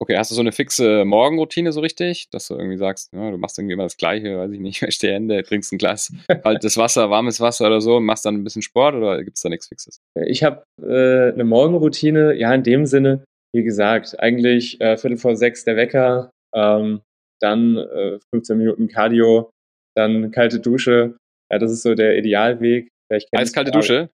[0.01, 3.37] Okay, hast du so eine fixe Morgenroutine so richtig, dass du irgendwie sagst, ja, du
[3.37, 6.11] machst irgendwie immer das Gleiche, weiß ich nicht, wäschst die Hände, trinkst ein Glas
[6.43, 9.49] kaltes Wasser, warmes Wasser oder so, machst dann ein bisschen Sport oder gibt es da
[9.49, 10.01] nichts Fixes?
[10.25, 15.35] Ich habe äh, eine Morgenroutine, ja, in dem Sinne, wie gesagt, eigentlich äh, Viertel vor
[15.35, 17.01] sechs der Wecker, ähm,
[17.39, 19.51] dann äh, 15 Minuten Cardio,
[19.95, 21.15] dann kalte Dusche.
[21.51, 22.87] Ja, das ist so der Idealweg.
[23.31, 24.09] Eiskalte Dusche?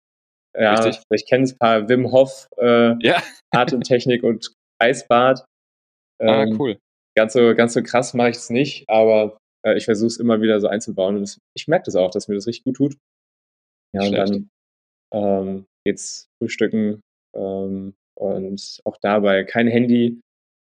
[0.58, 1.04] Ja, Richtig.
[1.12, 3.22] ich kenne ein paar Wim Hof äh, ja.
[3.52, 5.46] Atemtechnik und Eisbad.
[6.20, 6.80] Ah, ähm, ah, cool.
[7.16, 10.42] Ganz so, ganz so krass mache ich es nicht, aber äh, ich versuche es immer
[10.42, 12.98] wieder so einzubauen und das, ich merke das auch, dass mir das richtig gut tut.
[13.94, 14.50] Ja, und dann
[15.14, 17.02] ähm, geht's frühstücken
[17.36, 20.20] ähm, und auch dabei kein Handy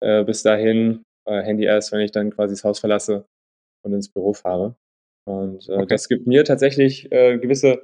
[0.01, 1.03] äh, bis dahin.
[1.27, 3.25] Äh, Handy erst, wenn ich dann quasi das Haus verlasse
[3.85, 4.75] und ins Büro fahre.
[5.27, 5.87] Und äh, okay.
[5.89, 7.83] das gibt mir tatsächlich äh, gewisse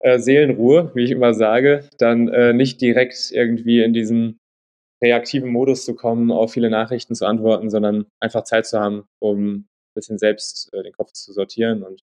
[0.00, 4.38] äh, Seelenruhe, wie ich immer sage, dann äh, nicht direkt irgendwie in diesen
[5.02, 9.54] reaktiven Modus zu kommen, auf viele Nachrichten zu antworten, sondern einfach Zeit zu haben, um
[9.54, 12.02] ein bisschen selbst äh, den Kopf zu sortieren und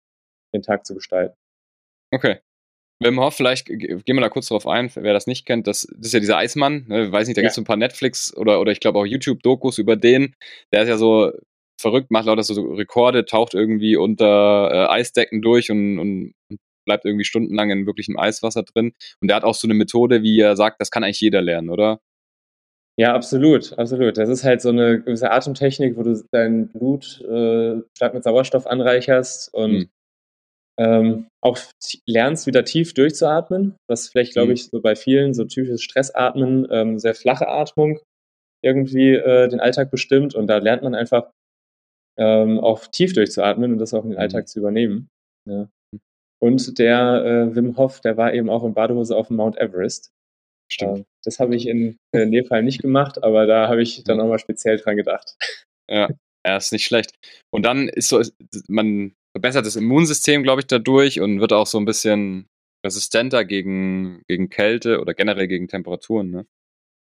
[0.54, 1.36] den Tag zu gestalten.
[2.12, 2.40] Okay.
[3.00, 6.08] Wim Hof, vielleicht gehen wir da kurz drauf ein, wer das nicht kennt, das, das
[6.08, 7.48] ist ja dieser Eismann, ne, weiß nicht, da ja.
[7.48, 10.36] gibt es ein paar Netflix oder, oder ich glaube auch YouTube-Dokus über den,
[10.72, 11.32] der ist ja so
[11.82, 16.34] verrückt, macht lauter so Rekorde, taucht irgendwie unter äh, Eisdecken durch und, und,
[16.86, 18.94] bleibt irgendwie stundenlang in wirklichem Eiswasser drin.
[19.22, 21.70] Und der hat auch so eine Methode, wie er sagt, das kann eigentlich jeder lernen,
[21.70, 22.00] oder?
[23.00, 24.18] Ja, absolut, absolut.
[24.18, 28.68] Das ist halt so eine gewisse Atemtechnik, wo du dein Blut äh, stark mit Sauerstoff
[28.68, 29.90] anreicherst und mhm.
[30.78, 31.58] ähm, auch
[32.06, 34.54] lernst, wieder tief durchzuatmen, was vielleicht, glaube mhm.
[34.54, 38.00] ich, so bei vielen so typisches Stressatmen, ähm, sehr flache Atmung
[38.64, 41.32] irgendwie äh, den Alltag bestimmt und da lernt man einfach
[42.18, 44.22] ähm, auch tief durchzuatmen und das auch in den mhm.
[44.22, 45.10] Alltag zu übernehmen.
[45.50, 45.70] Ja.
[46.40, 50.12] Und der äh, Wim Hof, der war eben auch in Badehose auf dem Mount Everest.
[50.72, 51.00] Stimmt.
[51.00, 54.40] Ähm, das habe ich in, in Nepal nicht gemacht, aber da habe ich dann nochmal
[54.40, 55.36] speziell dran gedacht.
[55.90, 56.10] Ja,
[56.46, 57.12] ja, ist nicht schlecht.
[57.54, 58.22] Und dann ist so,
[58.68, 62.48] man verbessert das Immunsystem, glaube ich, dadurch und wird auch so ein bisschen
[62.86, 66.46] resistenter gegen, gegen Kälte oder generell gegen Temperaturen, ne?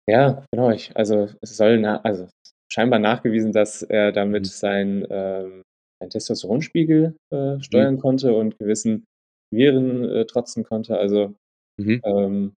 [0.09, 0.70] Ja, genau.
[0.70, 2.29] Ich, also es soll na, also
[2.72, 4.48] scheinbar nachgewiesen, dass er damit mhm.
[4.48, 5.62] sein, ähm,
[6.00, 8.00] sein Testosteronspiegel äh, steuern mhm.
[8.00, 9.05] konnte und gewissen
[9.52, 10.96] Viren äh, trotzen konnte.
[10.96, 11.35] Also
[11.79, 12.00] mhm.
[12.05, 12.55] ähm,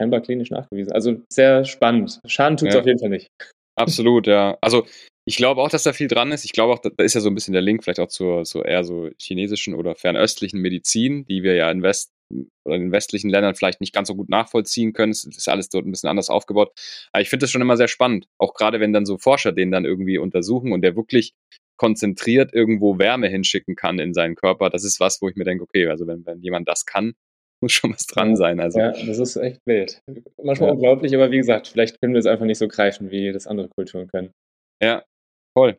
[0.00, 0.92] scheinbar klinisch nachgewiesen.
[0.92, 2.20] Also sehr spannend.
[2.26, 2.80] Schaden tut es ja.
[2.80, 3.28] auf jeden Fall nicht.
[3.76, 4.56] Absolut, ja.
[4.60, 4.86] Also
[5.26, 6.44] ich glaube auch, dass da viel dran ist.
[6.44, 8.62] Ich glaube auch, da ist ja so ein bisschen der Link vielleicht auch zur so
[8.62, 12.10] eher so chinesischen oder fernöstlichen Medizin, die wir ja in West
[12.64, 15.12] oder in westlichen Ländern vielleicht nicht ganz so gut nachvollziehen können.
[15.12, 16.72] Es ist alles dort ein bisschen anders aufgebaut.
[17.12, 18.26] Aber ich finde das schon immer sehr spannend.
[18.38, 21.32] Auch gerade wenn dann so Forscher den dann irgendwie untersuchen und der wirklich
[21.76, 24.70] konzentriert irgendwo Wärme hinschicken kann in seinen Körper.
[24.70, 27.14] Das ist was, wo ich mir denke, okay, also wenn, wenn jemand das kann,
[27.62, 28.60] muss schon was dran sein.
[28.60, 28.78] Also.
[28.78, 30.02] Ja, das ist echt wild.
[30.42, 30.74] Manchmal ja.
[30.74, 33.68] unglaublich, aber wie gesagt, vielleicht können wir es einfach nicht so greifen, wie das andere
[33.68, 34.32] Kulturen können.
[34.82, 35.04] Ja,
[35.56, 35.78] voll.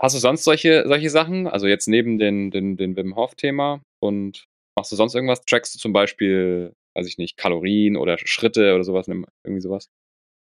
[0.00, 1.46] Hast du sonst solche, solche Sachen?
[1.46, 4.46] Also jetzt neben den, den, den Wim Hof-Thema und
[4.76, 5.44] machst du sonst irgendwas?
[5.44, 9.88] Trackst du zum Beispiel, weiß ich nicht, Kalorien oder Schritte oder sowas, irgendwie sowas?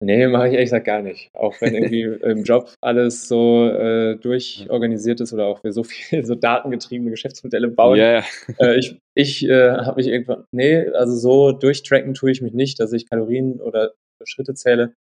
[0.03, 1.31] Nee, mache ich ehrlich gesagt gar nicht.
[1.35, 6.25] Auch wenn irgendwie im Job alles so äh, durchorganisiert ist oder auch wir so viel
[6.25, 7.99] so datengetriebene Geschäftsmodelle bauen.
[7.99, 8.25] Yeah.
[8.59, 12.81] Äh, ich ich äh, habe mich irgendwann, nee, also so durchtracken tue ich mich nicht,
[12.81, 13.93] dass ich Kalorien oder
[14.25, 14.95] Schritte zähle.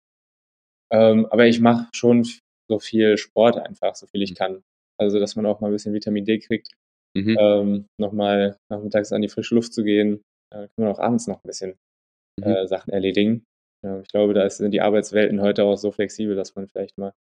[0.90, 2.26] Ähm, aber ich mache schon
[2.70, 4.36] so viel Sport einfach, so viel ich mhm.
[4.36, 4.62] kann.
[4.98, 6.72] Also, dass man auch mal ein bisschen Vitamin D kriegt.
[7.16, 7.36] Mhm.
[7.38, 10.22] Ähm, nochmal nachmittags an die frische Luft zu gehen.
[10.52, 11.76] Äh, kann man auch abends noch ein bisschen
[12.38, 12.44] mhm.
[12.44, 13.44] äh, Sachen erledigen.
[13.86, 17.12] Ja, ich glaube, da sind die Arbeitswelten heute auch so flexibel, dass man vielleicht mal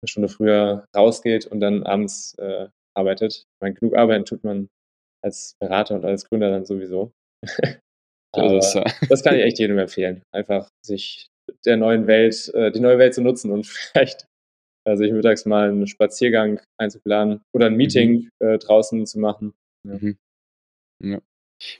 [0.00, 3.34] eine Stunde früher rausgeht und dann abends äh, arbeitet.
[3.34, 4.68] Ich meine, genug arbeiten tut man
[5.24, 7.12] als Berater und als Gründer dann sowieso.
[8.32, 8.74] Das,
[9.08, 10.22] das kann ich echt jedem empfehlen.
[10.30, 11.28] Einfach sich
[11.64, 14.26] der neuen Welt, äh, die neue Welt zu nutzen und vielleicht
[14.84, 17.78] äh, sich mittags mal einen Spaziergang einzuplanen oder ein mhm.
[17.78, 18.46] Meeting mhm.
[18.46, 19.54] äh, draußen zu machen.
[19.88, 19.94] Ja.
[19.94, 20.18] Mhm.
[21.02, 21.22] Ja.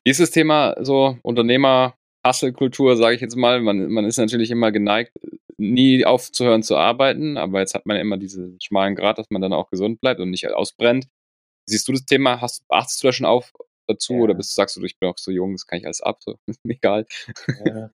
[0.03, 1.95] Wie ist das Thema so Unternehmer
[2.27, 3.61] Hustle-Kultur, sage ich jetzt mal.
[3.61, 5.13] Man, man ist natürlich immer geneigt,
[5.59, 9.53] nie aufzuhören zu arbeiten, aber jetzt hat man immer diesen schmalen Grad, dass man dann
[9.53, 11.07] auch gesund bleibt und nicht ausbrennt.
[11.69, 12.41] Siehst du das Thema?
[12.41, 13.53] Hast, achtest du da schon auf
[13.89, 14.21] dazu ja.
[14.21, 16.37] oder bist, sagst du, ich bin auch so jung, das kann ich alles ab, so
[16.69, 17.07] egal.
[17.65, 17.91] Ja.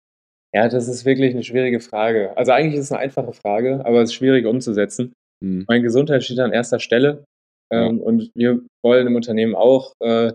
[0.54, 0.68] ja.
[0.68, 2.36] das ist wirklich eine schwierige Frage.
[2.36, 5.12] Also eigentlich ist es eine einfache Frage, aber es ist schwierig umzusetzen.
[5.42, 5.64] Hm.
[5.68, 7.24] Meine Gesundheit steht an erster Stelle
[7.72, 8.04] ähm, ja.
[8.04, 10.32] und wir wollen im Unternehmen auch äh,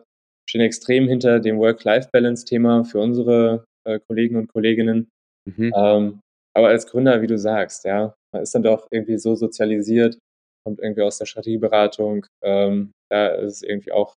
[0.49, 5.09] stehen extrem hinter dem Work-Life-Balance-Thema für unsere äh, Kollegen und Kolleginnen.
[5.45, 5.73] Mhm.
[5.75, 6.19] Ähm,
[6.55, 10.17] aber als Gründer, wie du sagst, ja, man ist dann doch irgendwie so sozialisiert,
[10.65, 14.15] kommt irgendwie aus der Strategieberatung, ähm, da ist irgendwie auch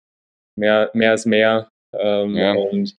[0.56, 1.68] mehr, mehr ist mehr.
[1.94, 2.52] Ähm, ja.
[2.52, 2.96] Und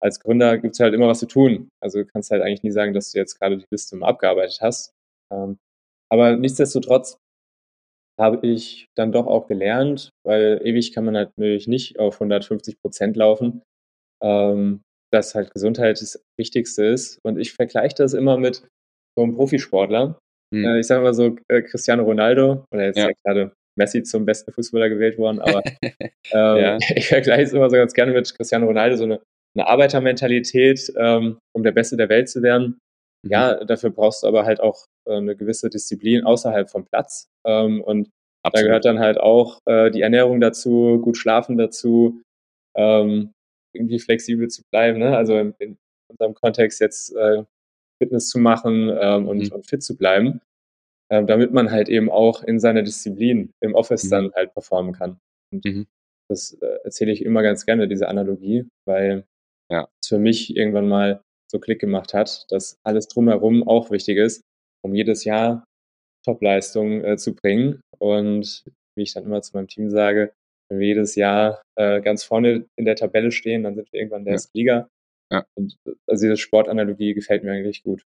[0.00, 1.68] als Gründer gibt es halt immer was zu tun.
[1.82, 4.58] Also du kannst halt eigentlich nie sagen, dass du jetzt gerade die Liste mal abgearbeitet
[4.60, 4.92] hast.
[5.32, 5.58] Ähm,
[6.10, 7.18] aber nichtsdestotrotz
[8.18, 12.80] habe ich dann doch auch gelernt, weil ewig kann man halt natürlich nicht auf 150
[12.80, 13.62] Prozent laufen.
[14.22, 17.18] Ähm, dass halt Gesundheit das Wichtigste ist.
[17.24, 18.66] Und ich vergleiche das immer mit
[19.16, 20.18] so einem Profisportler.
[20.54, 20.64] Hm.
[20.64, 23.08] Äh, ich sage mal so äh, Cristiano Ronaldo, oder jetzt ja.
[23.08, 26.78] ja gerade Messi zum besten Fußballer gewählt worden, aber ähm, ja.
[26.96, 29.20] ich vergleiche es immer so ganz gerne mit Cristiano Ronaldo, so eine,
[29.56, 32.78] eine Arbeitermentalität, ähm, um der Beste der Welt zu werden.
[33.24, 33.30] Mhm.
[33.30, 37.28] Ja, dafür brauchst du aber halt auch äh, eine gewisse Disziplin außerhalb vom Platz.
[37.46, 38.10] Ähm, und
[38.44, 38.54] Absolut.
[38.54, 42.22] da gehört dann halt auch äh, die Ernährung dazu, gut schlafen dazu,
[42.76, 43.32] ähm,
[43.74, 44.98] irgendwie flexibel zu bleiben.
[44.98, 45.16] Ne?
[45.16, 45.78] Also in, in
[46.08, 47.44] unserem Kontext jetzt äh,
[48.02, 49.52] Fitness zu machen ähm, und, mhm.
[49.52, 50.40] und, fit zu bleiben,
[51.10, 54.10] ähm, damit man halt eben auch in seiner Disziplin im Office mhm.
[54.10, 55.18] dann halt performen kann.
[55.52, 55.86] Und mhm.
[56.30, 59.24] das äh, erzähle ich immer ganz gerne, diese Analogie, weil
[59.70, 59.88] ja.
[60.02, 64.42] es für mich irgendwann mal so Klick gemacht hat, dass alles drumherum auch wichtig ist,
[64.84, 65.64] um jedes Jahr
[66.24, 67.80] Topleistung äh, zu bringen.
[67.98, 68.64] Und
[68.96, 70.32] wie ich dann immer zu meinem Team sage,
[70.68, 74.24] wenn wir jedes Jahr äh, ganz vorne in der Tabelle stehen, dann sind wir irgendwann
[74.24, 74.40] der ja.
[74.54, 74.88] Liga.
[75.32, 75.44] Ja.
[75.54, 75.76] Und
[76.06, 78.02] also diese Sportanalogie gefällt mir eigentlich gut.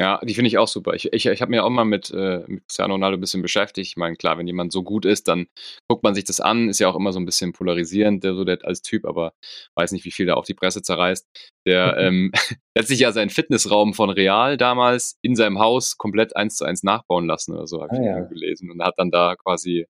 [0.00, 0.94] Ja, die finde ich auch super.
[0.94, 3.88] Ich, ich, ich habe mir auch mal mit, äh, mit Cristiano Ronaldo ein bisschen beschäftigt.
[3.88, 5.48] Ich meine, klar, wenn jemand so gut ist, dann
[5.86, 6.70] guckt man sich das an.
[6.70, 9.34] Ist ja auch immer so ein bisschen polarisierend, der so der als Typ, aber
[9.74, 11.28] weiß nicht, wie viel da auch die Presse zerreißt.
[11.66, 12.32] Der, ähm,
[12.78, 16.82] hat sich ja seinen Fitnessraum von Real damals in seinem Haus komplett eins zu eins
[16.82, 18.20] nachbauen lassen oder so, habe Ah, ich ja.
[18.20, 18.70] gelesen.
[18.70, 19.86] Und hat dann da quasi äh,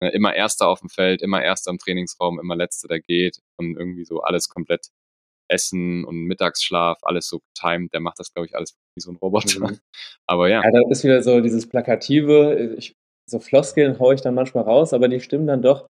[0.00, 4.04] immer Erster auf dem Feld, immer Erster im Trainingsraum, immer Letzter, der geht und irgendwie
[4.04, 4.88] so alles komplett
[5.48, 7.92] Essen und Mittagsschlaf, alles so timed.
[7.92, 9.60] Der macht das, glaube ich, alles wie so ein Roboter.
[9.70, 9.78] Mhm.
[10.26, 12.94] Aber ja, Ja, da ist wieder so dieses Plakative, ich,
[13.28, 15.86] so Floskeln haue ich dann manchmal raus, aber die stimmen dann doch.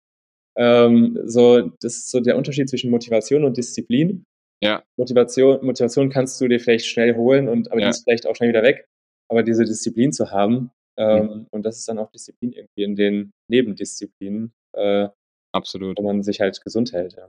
[0.59, 4.25] Ähm, so, das ist so der Unterschied zwischen Motivation und Disziplin.
[4.63, 7.87] ja, Motivation, Motivation kannst du dir vielleicht schnell holen und aber Ja.
[7.89, 8.87] die ist vielleicht auch schnell wieder weg.
[9.31, 11.47] Aber diese Disziplin zu haben, ähm, Mhm.
[11.51, 15.09] und das ist dann auch Disziplin irgendwie in den Nebendisziplinen, äh,
[15.53, 15.99] absolut.
[15.99, 17.15] wo man sich halt gesund hält.
[17.17, 17.29] Ja.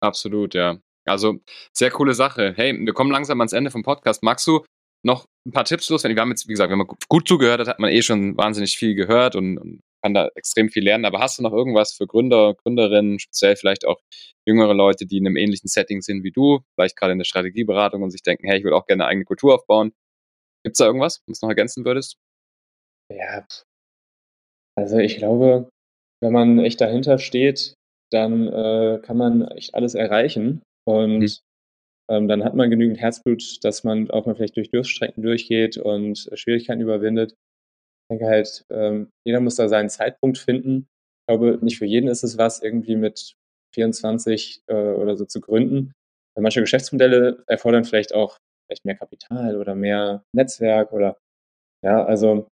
[0.00, 0.78] Absolut, ja.
[1.04, 1.38] Also,
[1.72, 2.52] sehr coole Sache.
[2.56, 4.22] Hey, wir kommen langsam ans Ende vom Podcast.
[4.22, 4.64] Magst du
[5.04, 6.16] noch ein paar Tipps loswerden?
[6.16, 8.76] Wir haben jetzt, wie gesagt, wenn man gut zugehört hat, hat man eh schon wahnsinnig
[8.76, 11.04] viel gehört und, und kann da extrem viel lernen.
[11.04, 14.00] Aber hast du noch irgendwas für Gründer, Gründerinnen, speziell vielleicht auch
[14.46, 18.02] jüngere Leute, die in einem ähnlichen Setting sind wie du, vielleicht gerade in der Strategieberatung
[18.02, 19.92] und sich denken, hey, ich will auch gerne eine eigene Kultur aufbauen?
[20.64, 22.16] Gibt es da irgendwas, was du noch ergänzen würdest?
[23.16, 23.46] Ja,
[24.76, 25.68] also ich glaube,
[26.22, 27.74] wenn man echt dahinter steht,
[28.10, 30.62] dann äh, kann man echt alles erreichen.
[30.86, 31.28] Und Mhm.
[32.10, 36.30] ähm, dann hat man genügend Herzblut, dass man auch mal vielleicht durch Durststrecken durchgeht und
[36.34, 37.32] Schwierigkeiten überwindet.
[37.32, 40.86] Ich denke halt, ähm, jeder muss da seinen Zeitpunkt finden.
[41.22, 43.34] Ich glaube, nicht für jeden ist es was, irgendwie mit
[43.74, 45.92] 24 äh, oder so zu gründen.
[46.36, 51.18] Weil manche Geschäftsmodelle erfordern vielleicht auch vielleicht mehr Kapital oder mehr Netzwerk oder
[51.84, 52.48] ja, also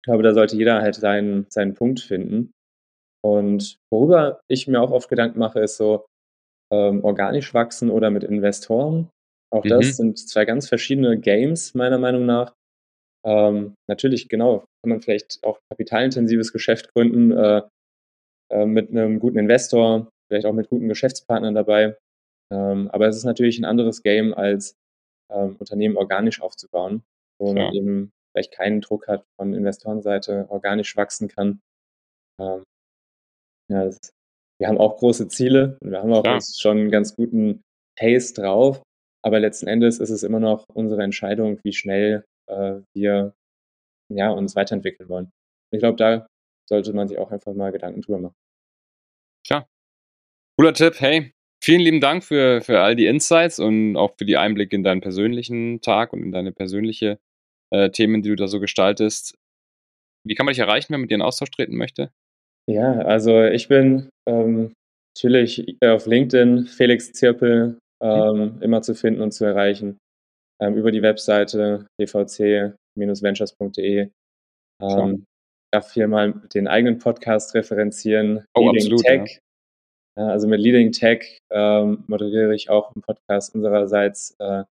[0.00, 2.52] ich glaube, da sollte jeder halt seinen, seinen Punkt finden.
[3.24, 6.06] Und worüber ich mir auch oft Gedanken mache, ist so
[6.72, 9.10] ähm, organisch wachsen oder mit Investoren.
[9.52, 9.68] Auch Mhm.
[9.68, 12.54] das sind zwei ganz verschiedene Games, meiner Meinung nach.
[13.26, 17.62] Ähm, natürlich, genau, kann man vielleicht auch kapitalintensives Geschäft gründen äh,
[18.52, 21.96] äh, mit einem guten Investor, vielleicht auch mit guten Geschäftspartnern dabei.
[22.52, 24.74] Ähm, aber es ist natürlich ein anderes Game, als
[25.30, 27.02] ähm, Unternehmen organisch aufzubauen,
[27.40, 27.74] wo man Klar.
[27.74, 31.60] eben vielleicht keinen Druck hat von Investorenseite, organisch wachsen kann.
[32.40, 32.62] Ähm,
[33.70, 33.98] ja, das,
[34.60, 36.34] wir haben auch große Ziele und wir haben auch Klar.
[36.34, 37.62] jetzt schon einen ganz guten
[37.98, 38.82] Pace drauf,
[39.24, 43.34] aber letzten Endes ist es immer noch unsere Entscheidung, wie schnell äh, wir
[44.10, 45.26] ja, uns weiterentwickeln wollen.
[45.26, 46.26] Und ich glaube, da
[46.68, 48.34] sollte man sich auch einfach mal Gedanken drüber machen.
[50.58, 50.94] Cooler Tipp.
[50.98, 54.82] Hey, vielen lieben Dank für, für all die Insights und auch für die Einblicke in
[54.82, 57.20] deinen persönlichen Tag und in deine persönliche
[57.72, 59.34] äh, Themen, die du da so gestaltest.
[60.26, 62.10] Wie kann man dich erreichen, wenn man mit dir in Austausch treten möchte?
[62.68, 64.72] Ja, also ich bin ähm,
[65.16, 69.98] natürlich auf LinkedIn Felix Zirpel ähm, immer zu finden und zu erreichen.
[70.60, 74.10] Ähm, über die Webseite dvc-ventures.de.
[74.80, 75.24] Ähm,
[75.72, 78.44] darf hier mal den eigenen Podcast referenzieren.
[78.54, 79.40] Oh, Leading absolut, Tech.
[80.18, 84.64] Ja, also mit Leading Tech ähm, moderiere ich auch einen Podcast unsererseits, äh,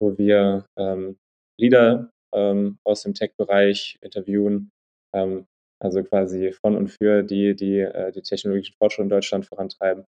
[0.00, 1.16] wo wir ähm,
[1.58, 4.70] Leader ähm, aus dem Tech-Bereich interviewen,
[5.14, 5.46] ähm,
[5.80, 10.04] also quasi von und für die, die äh, die technologischen Fortschritte in Deutschland vorantreiben.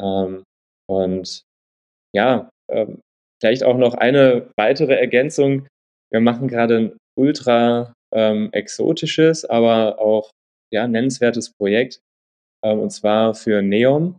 [0.00, 0.44] Ähm,
[0.88, 1.42] und
[2.14, 3.00] ja, ähm,
[3.40, 5.66] vielleicht auch noch eine weitere Ergänzung.
[6.12, 10.30] Wir machen gerade ein ultra ähm, exotisches, aber auch
[10.72, 12.00] ja, nennenswertes Projekt,
[12.64, 14.16] ähm, und zwar für Neom.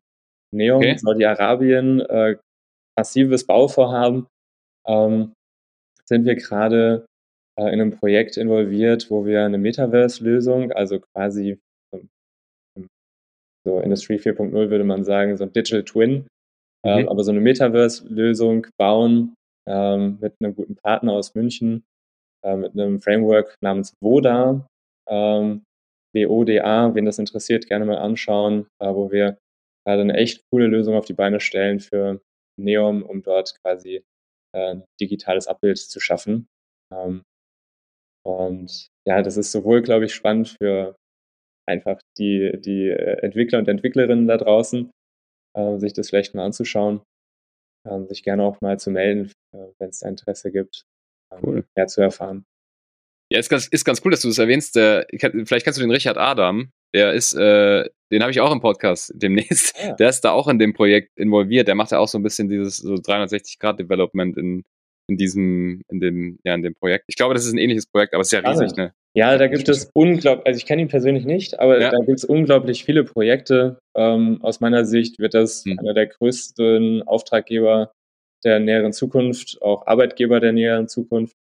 [0.53, 0.97] Neom, Okay.
[0.97, 2.37] Saudi-Arabien, äh,
[2.97, 4.27] massives Bauvorhaben.
[4.87, 5.33] Ähm,
[6.09, 7.05] sind wir gerade
[7.57, 11.59] äh, in einem Projekt involviert, wo wir eine Metaverse-Lösung, also quasi
[13.65, 16.27] so Industry 4.0 würde man sagen, so ein Digital Twin,
[16.85, 17.09] ähm, Mhm.
[17.09, 19.35] aber so eine Metaverse-Lösung bauen
[19.67, 21.83] ähm, mit einem guten Partner aus München,
[22.43, 24.65] äh, mit einem Framework namens Voda,
[25.09, 25.63] ähm,
[26.15, 29.37] WODA, wen das interessiert, gerne mal anschauen, äh, wo wir
[29.85, 32.21] gerade eine echt coole Lösung auf die Beine stellen für
[32.59, 34.01] Neom, um dort quasi
[34.55, 36.47] äh, ein digitales Abbild zu schaffen.
[36.93, 37.23] Ähm,
[38.25, 40.95] und ja, das ist sowohl, glaube ich, spannend für
[41.67, 44.91] einfach die, die äh, Entwickler und Entwicklerinnen da draußen,
[45.55, 47.01] äh, sich das vielleicht mal anzuschauen,
[47.87, 50.83] ähm, sich gerne auch mal zu melden, äh, wenn es da Interesse gibt,
[51.33, 51.65] ähm, Cool.
[51.77, 52.43] mehr zu erfahren.
[53.31, 54.75] Ja, ist ganz, ist ganz cool, dass du das erwähnst.
[54.75, 56.71] Kenn- vielleicht kennst du den Richard Adam.
[56.95, 59.75] Der ist, äh, den habe ich auch im Podcast demnächst.
[59.83, 59.93] Ah.
[59.93, 61.67] Der ist da auch in dem Projekt involviert.
[61.67, 64.63] Der macht ja auch so ein bisschen dieses so 360-Grad-Development in,
[65.07, 67.05] in diesem, in dem, ja, in dem Projekt.
[67.07, 68.93] Ich glaube, das ist ein ähnliches Projekt, aber es ist ja riesig, ne?
[69.15, 71.89] Ja, da gibt es unglaublich, also ich kenne ihn persönlich nicht, aber Ja.
[71.89, 73.79] da gibt es unglaublich viele Projekte.
[73.95, 75.79] Ähm, aus meiner Sicht wird das Hm.
[75.79, 77.91] einer der größten Auftraggeber
[78.43, 81.35] der näheren Zukunft, auch Arbeitgeber der näheren Zukunft.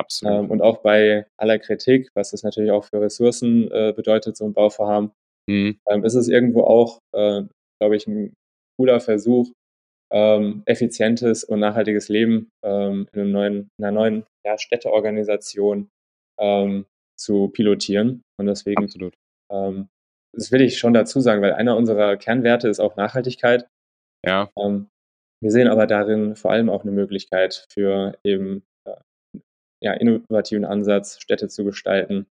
[0.00, 0.34] Absolut.
[0.34, 4.46] Ähm, und auch bei aller Kritik, was das natürlich auch für Ressourcen äh, bedeutet, so
[4.46, 5.12] ein Bauvorhaben,
[5.46, 5.78] mhm.
[5.88, 7.42] ähm, ist es irgendwo auch, äh,
[7.78, 8.32] glaube ich, ein
[8.78, 9.50] cooler Versuch,
[10.10, 15.90] ähm, effizientes und nachhaltiges Leben ähm, in, einem neuen, in einer neuen ja, Städteorganisation
[16.40, 16.86] ähm,
[17.18, 18.22] zu pilotieren.
[18.38, 19.14] Und deswegen, Absolut.
[19.52, 19.88] Ähm,
[20.34, 23.66] das will ich schon dazu sagen, weil einer unserer Kernwerte ist auch Nachhaltigkeit.
[24.24, 24.48] Ja.
[24.54, 28.62] Wir sehen aber darin vor allem auch eine Möglichkeit für eben
[29.82, 32.26] ja, innovativen Ansatz, Städte zu gestalten,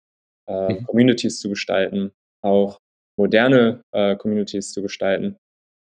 [0.48, 0.86] äh, mhm.
[0.86, 2.12] Communities zu gestalten,
[2.43, 2.80] auch
[3.18, 5.38] moderne äh, Communities zu gestalten.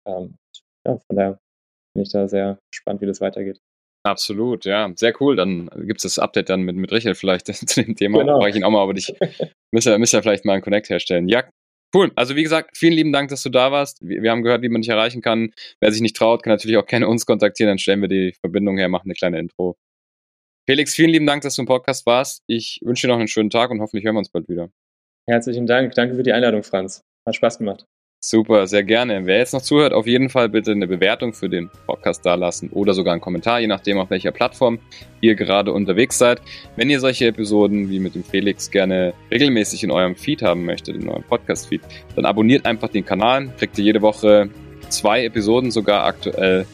[0.06, 0.36] Ähm,
[0.86, 1.38] ja, von daher
[1.94, 3.60] bin ich da sehr gespannt, wie das weitergeht.
[4.04, 4.90] Absolut, ja.
[4.96, 5.36] Sehr cool.
[5.36, 8.20] Dann gibt es das Update dann mit, mit Richard vielleicht zu dem Thema.
[8.20, 8.38] Genau.
[8.38, 9.14] Frage ich ihn auch mal, aber ich
[9.72, 11.28] müsste ja, ja vielleicht mal einen Connect herstellen.
[11.28, 11.44] Ja,
[11.94, 12.12] cool.
[12.16, 13.98] Also wie gesagt, vielen lieben Dank, dass du da warst.
[14.00, 15.50] Wir, wir, haben gehört, wie man dich erreichen kann.
[15.80, 17.68] Wer sich nicht traut, kann natürlich auch gerne uns kontaktieren.
[17.68, 19.76] Dann stellen wir die Verbindung her, machen eine kleine Intro.
[20.68, 22.42] Felix, vielen lieben Dank, dass du im Podcast warst.
[22.46, 24.68] Ich wünsche dir noch einen schönen Tag und hoffentlich hören wir uns bald wieder.
[25.26, 25.94] Herzlichen Dank.
[25.94, 27.00] Danke für die Einladung, Franz.
[27.26, 27.86] Hat Spaß gemacht.
[28.22, 29.24] Super, sehr gerne.
[29.24, 32.92] Wer jetzt noch zuhört, auf jeden Fall bitte eine Bewertung für den Podcast dalassen oder
[32.92, 34.78] sogar einen Kommentar, je nachdem, auf welcher Plattform
[35.22, 36.42] ihr gerade unterwegs seid.
[36.76, 40.96] Wenn ihr solche Episoden wie mit dem Felix gerne regelmäßig in eurem Feed haben möchtet,
[40.96, 41.80] in eurem Podcast-Feed,
[42.14, 44.50] dann abonniert einfach den Kanal, kriegt ihr jede Woche
[44.90, 46.66] zwei Episoden sogar aktuell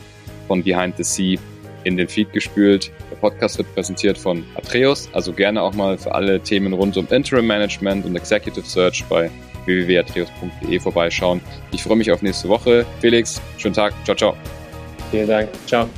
[0.49, 1.38] von Behind the Sea
[1.84, 2.90] in den Feed gespült.
[3.25, 7.47] Podcast wird präsentiert von Atreus, also gerne auch mal für alle Themen rund um Interim
[7.47, 9.31] Management und Executive Search bei
[9.64, 11.41] www.atreus.de vorbeischauen.
[11.72, 12.85] Ich freue mich auf nächste Woche.
[13.01, 13.95] Felix, schönen Tag.
[14.05, 14.37] Ciao, ciao.
[15.11, 15.49] Vielen Dank.
[15.66, 15.89] Ciao.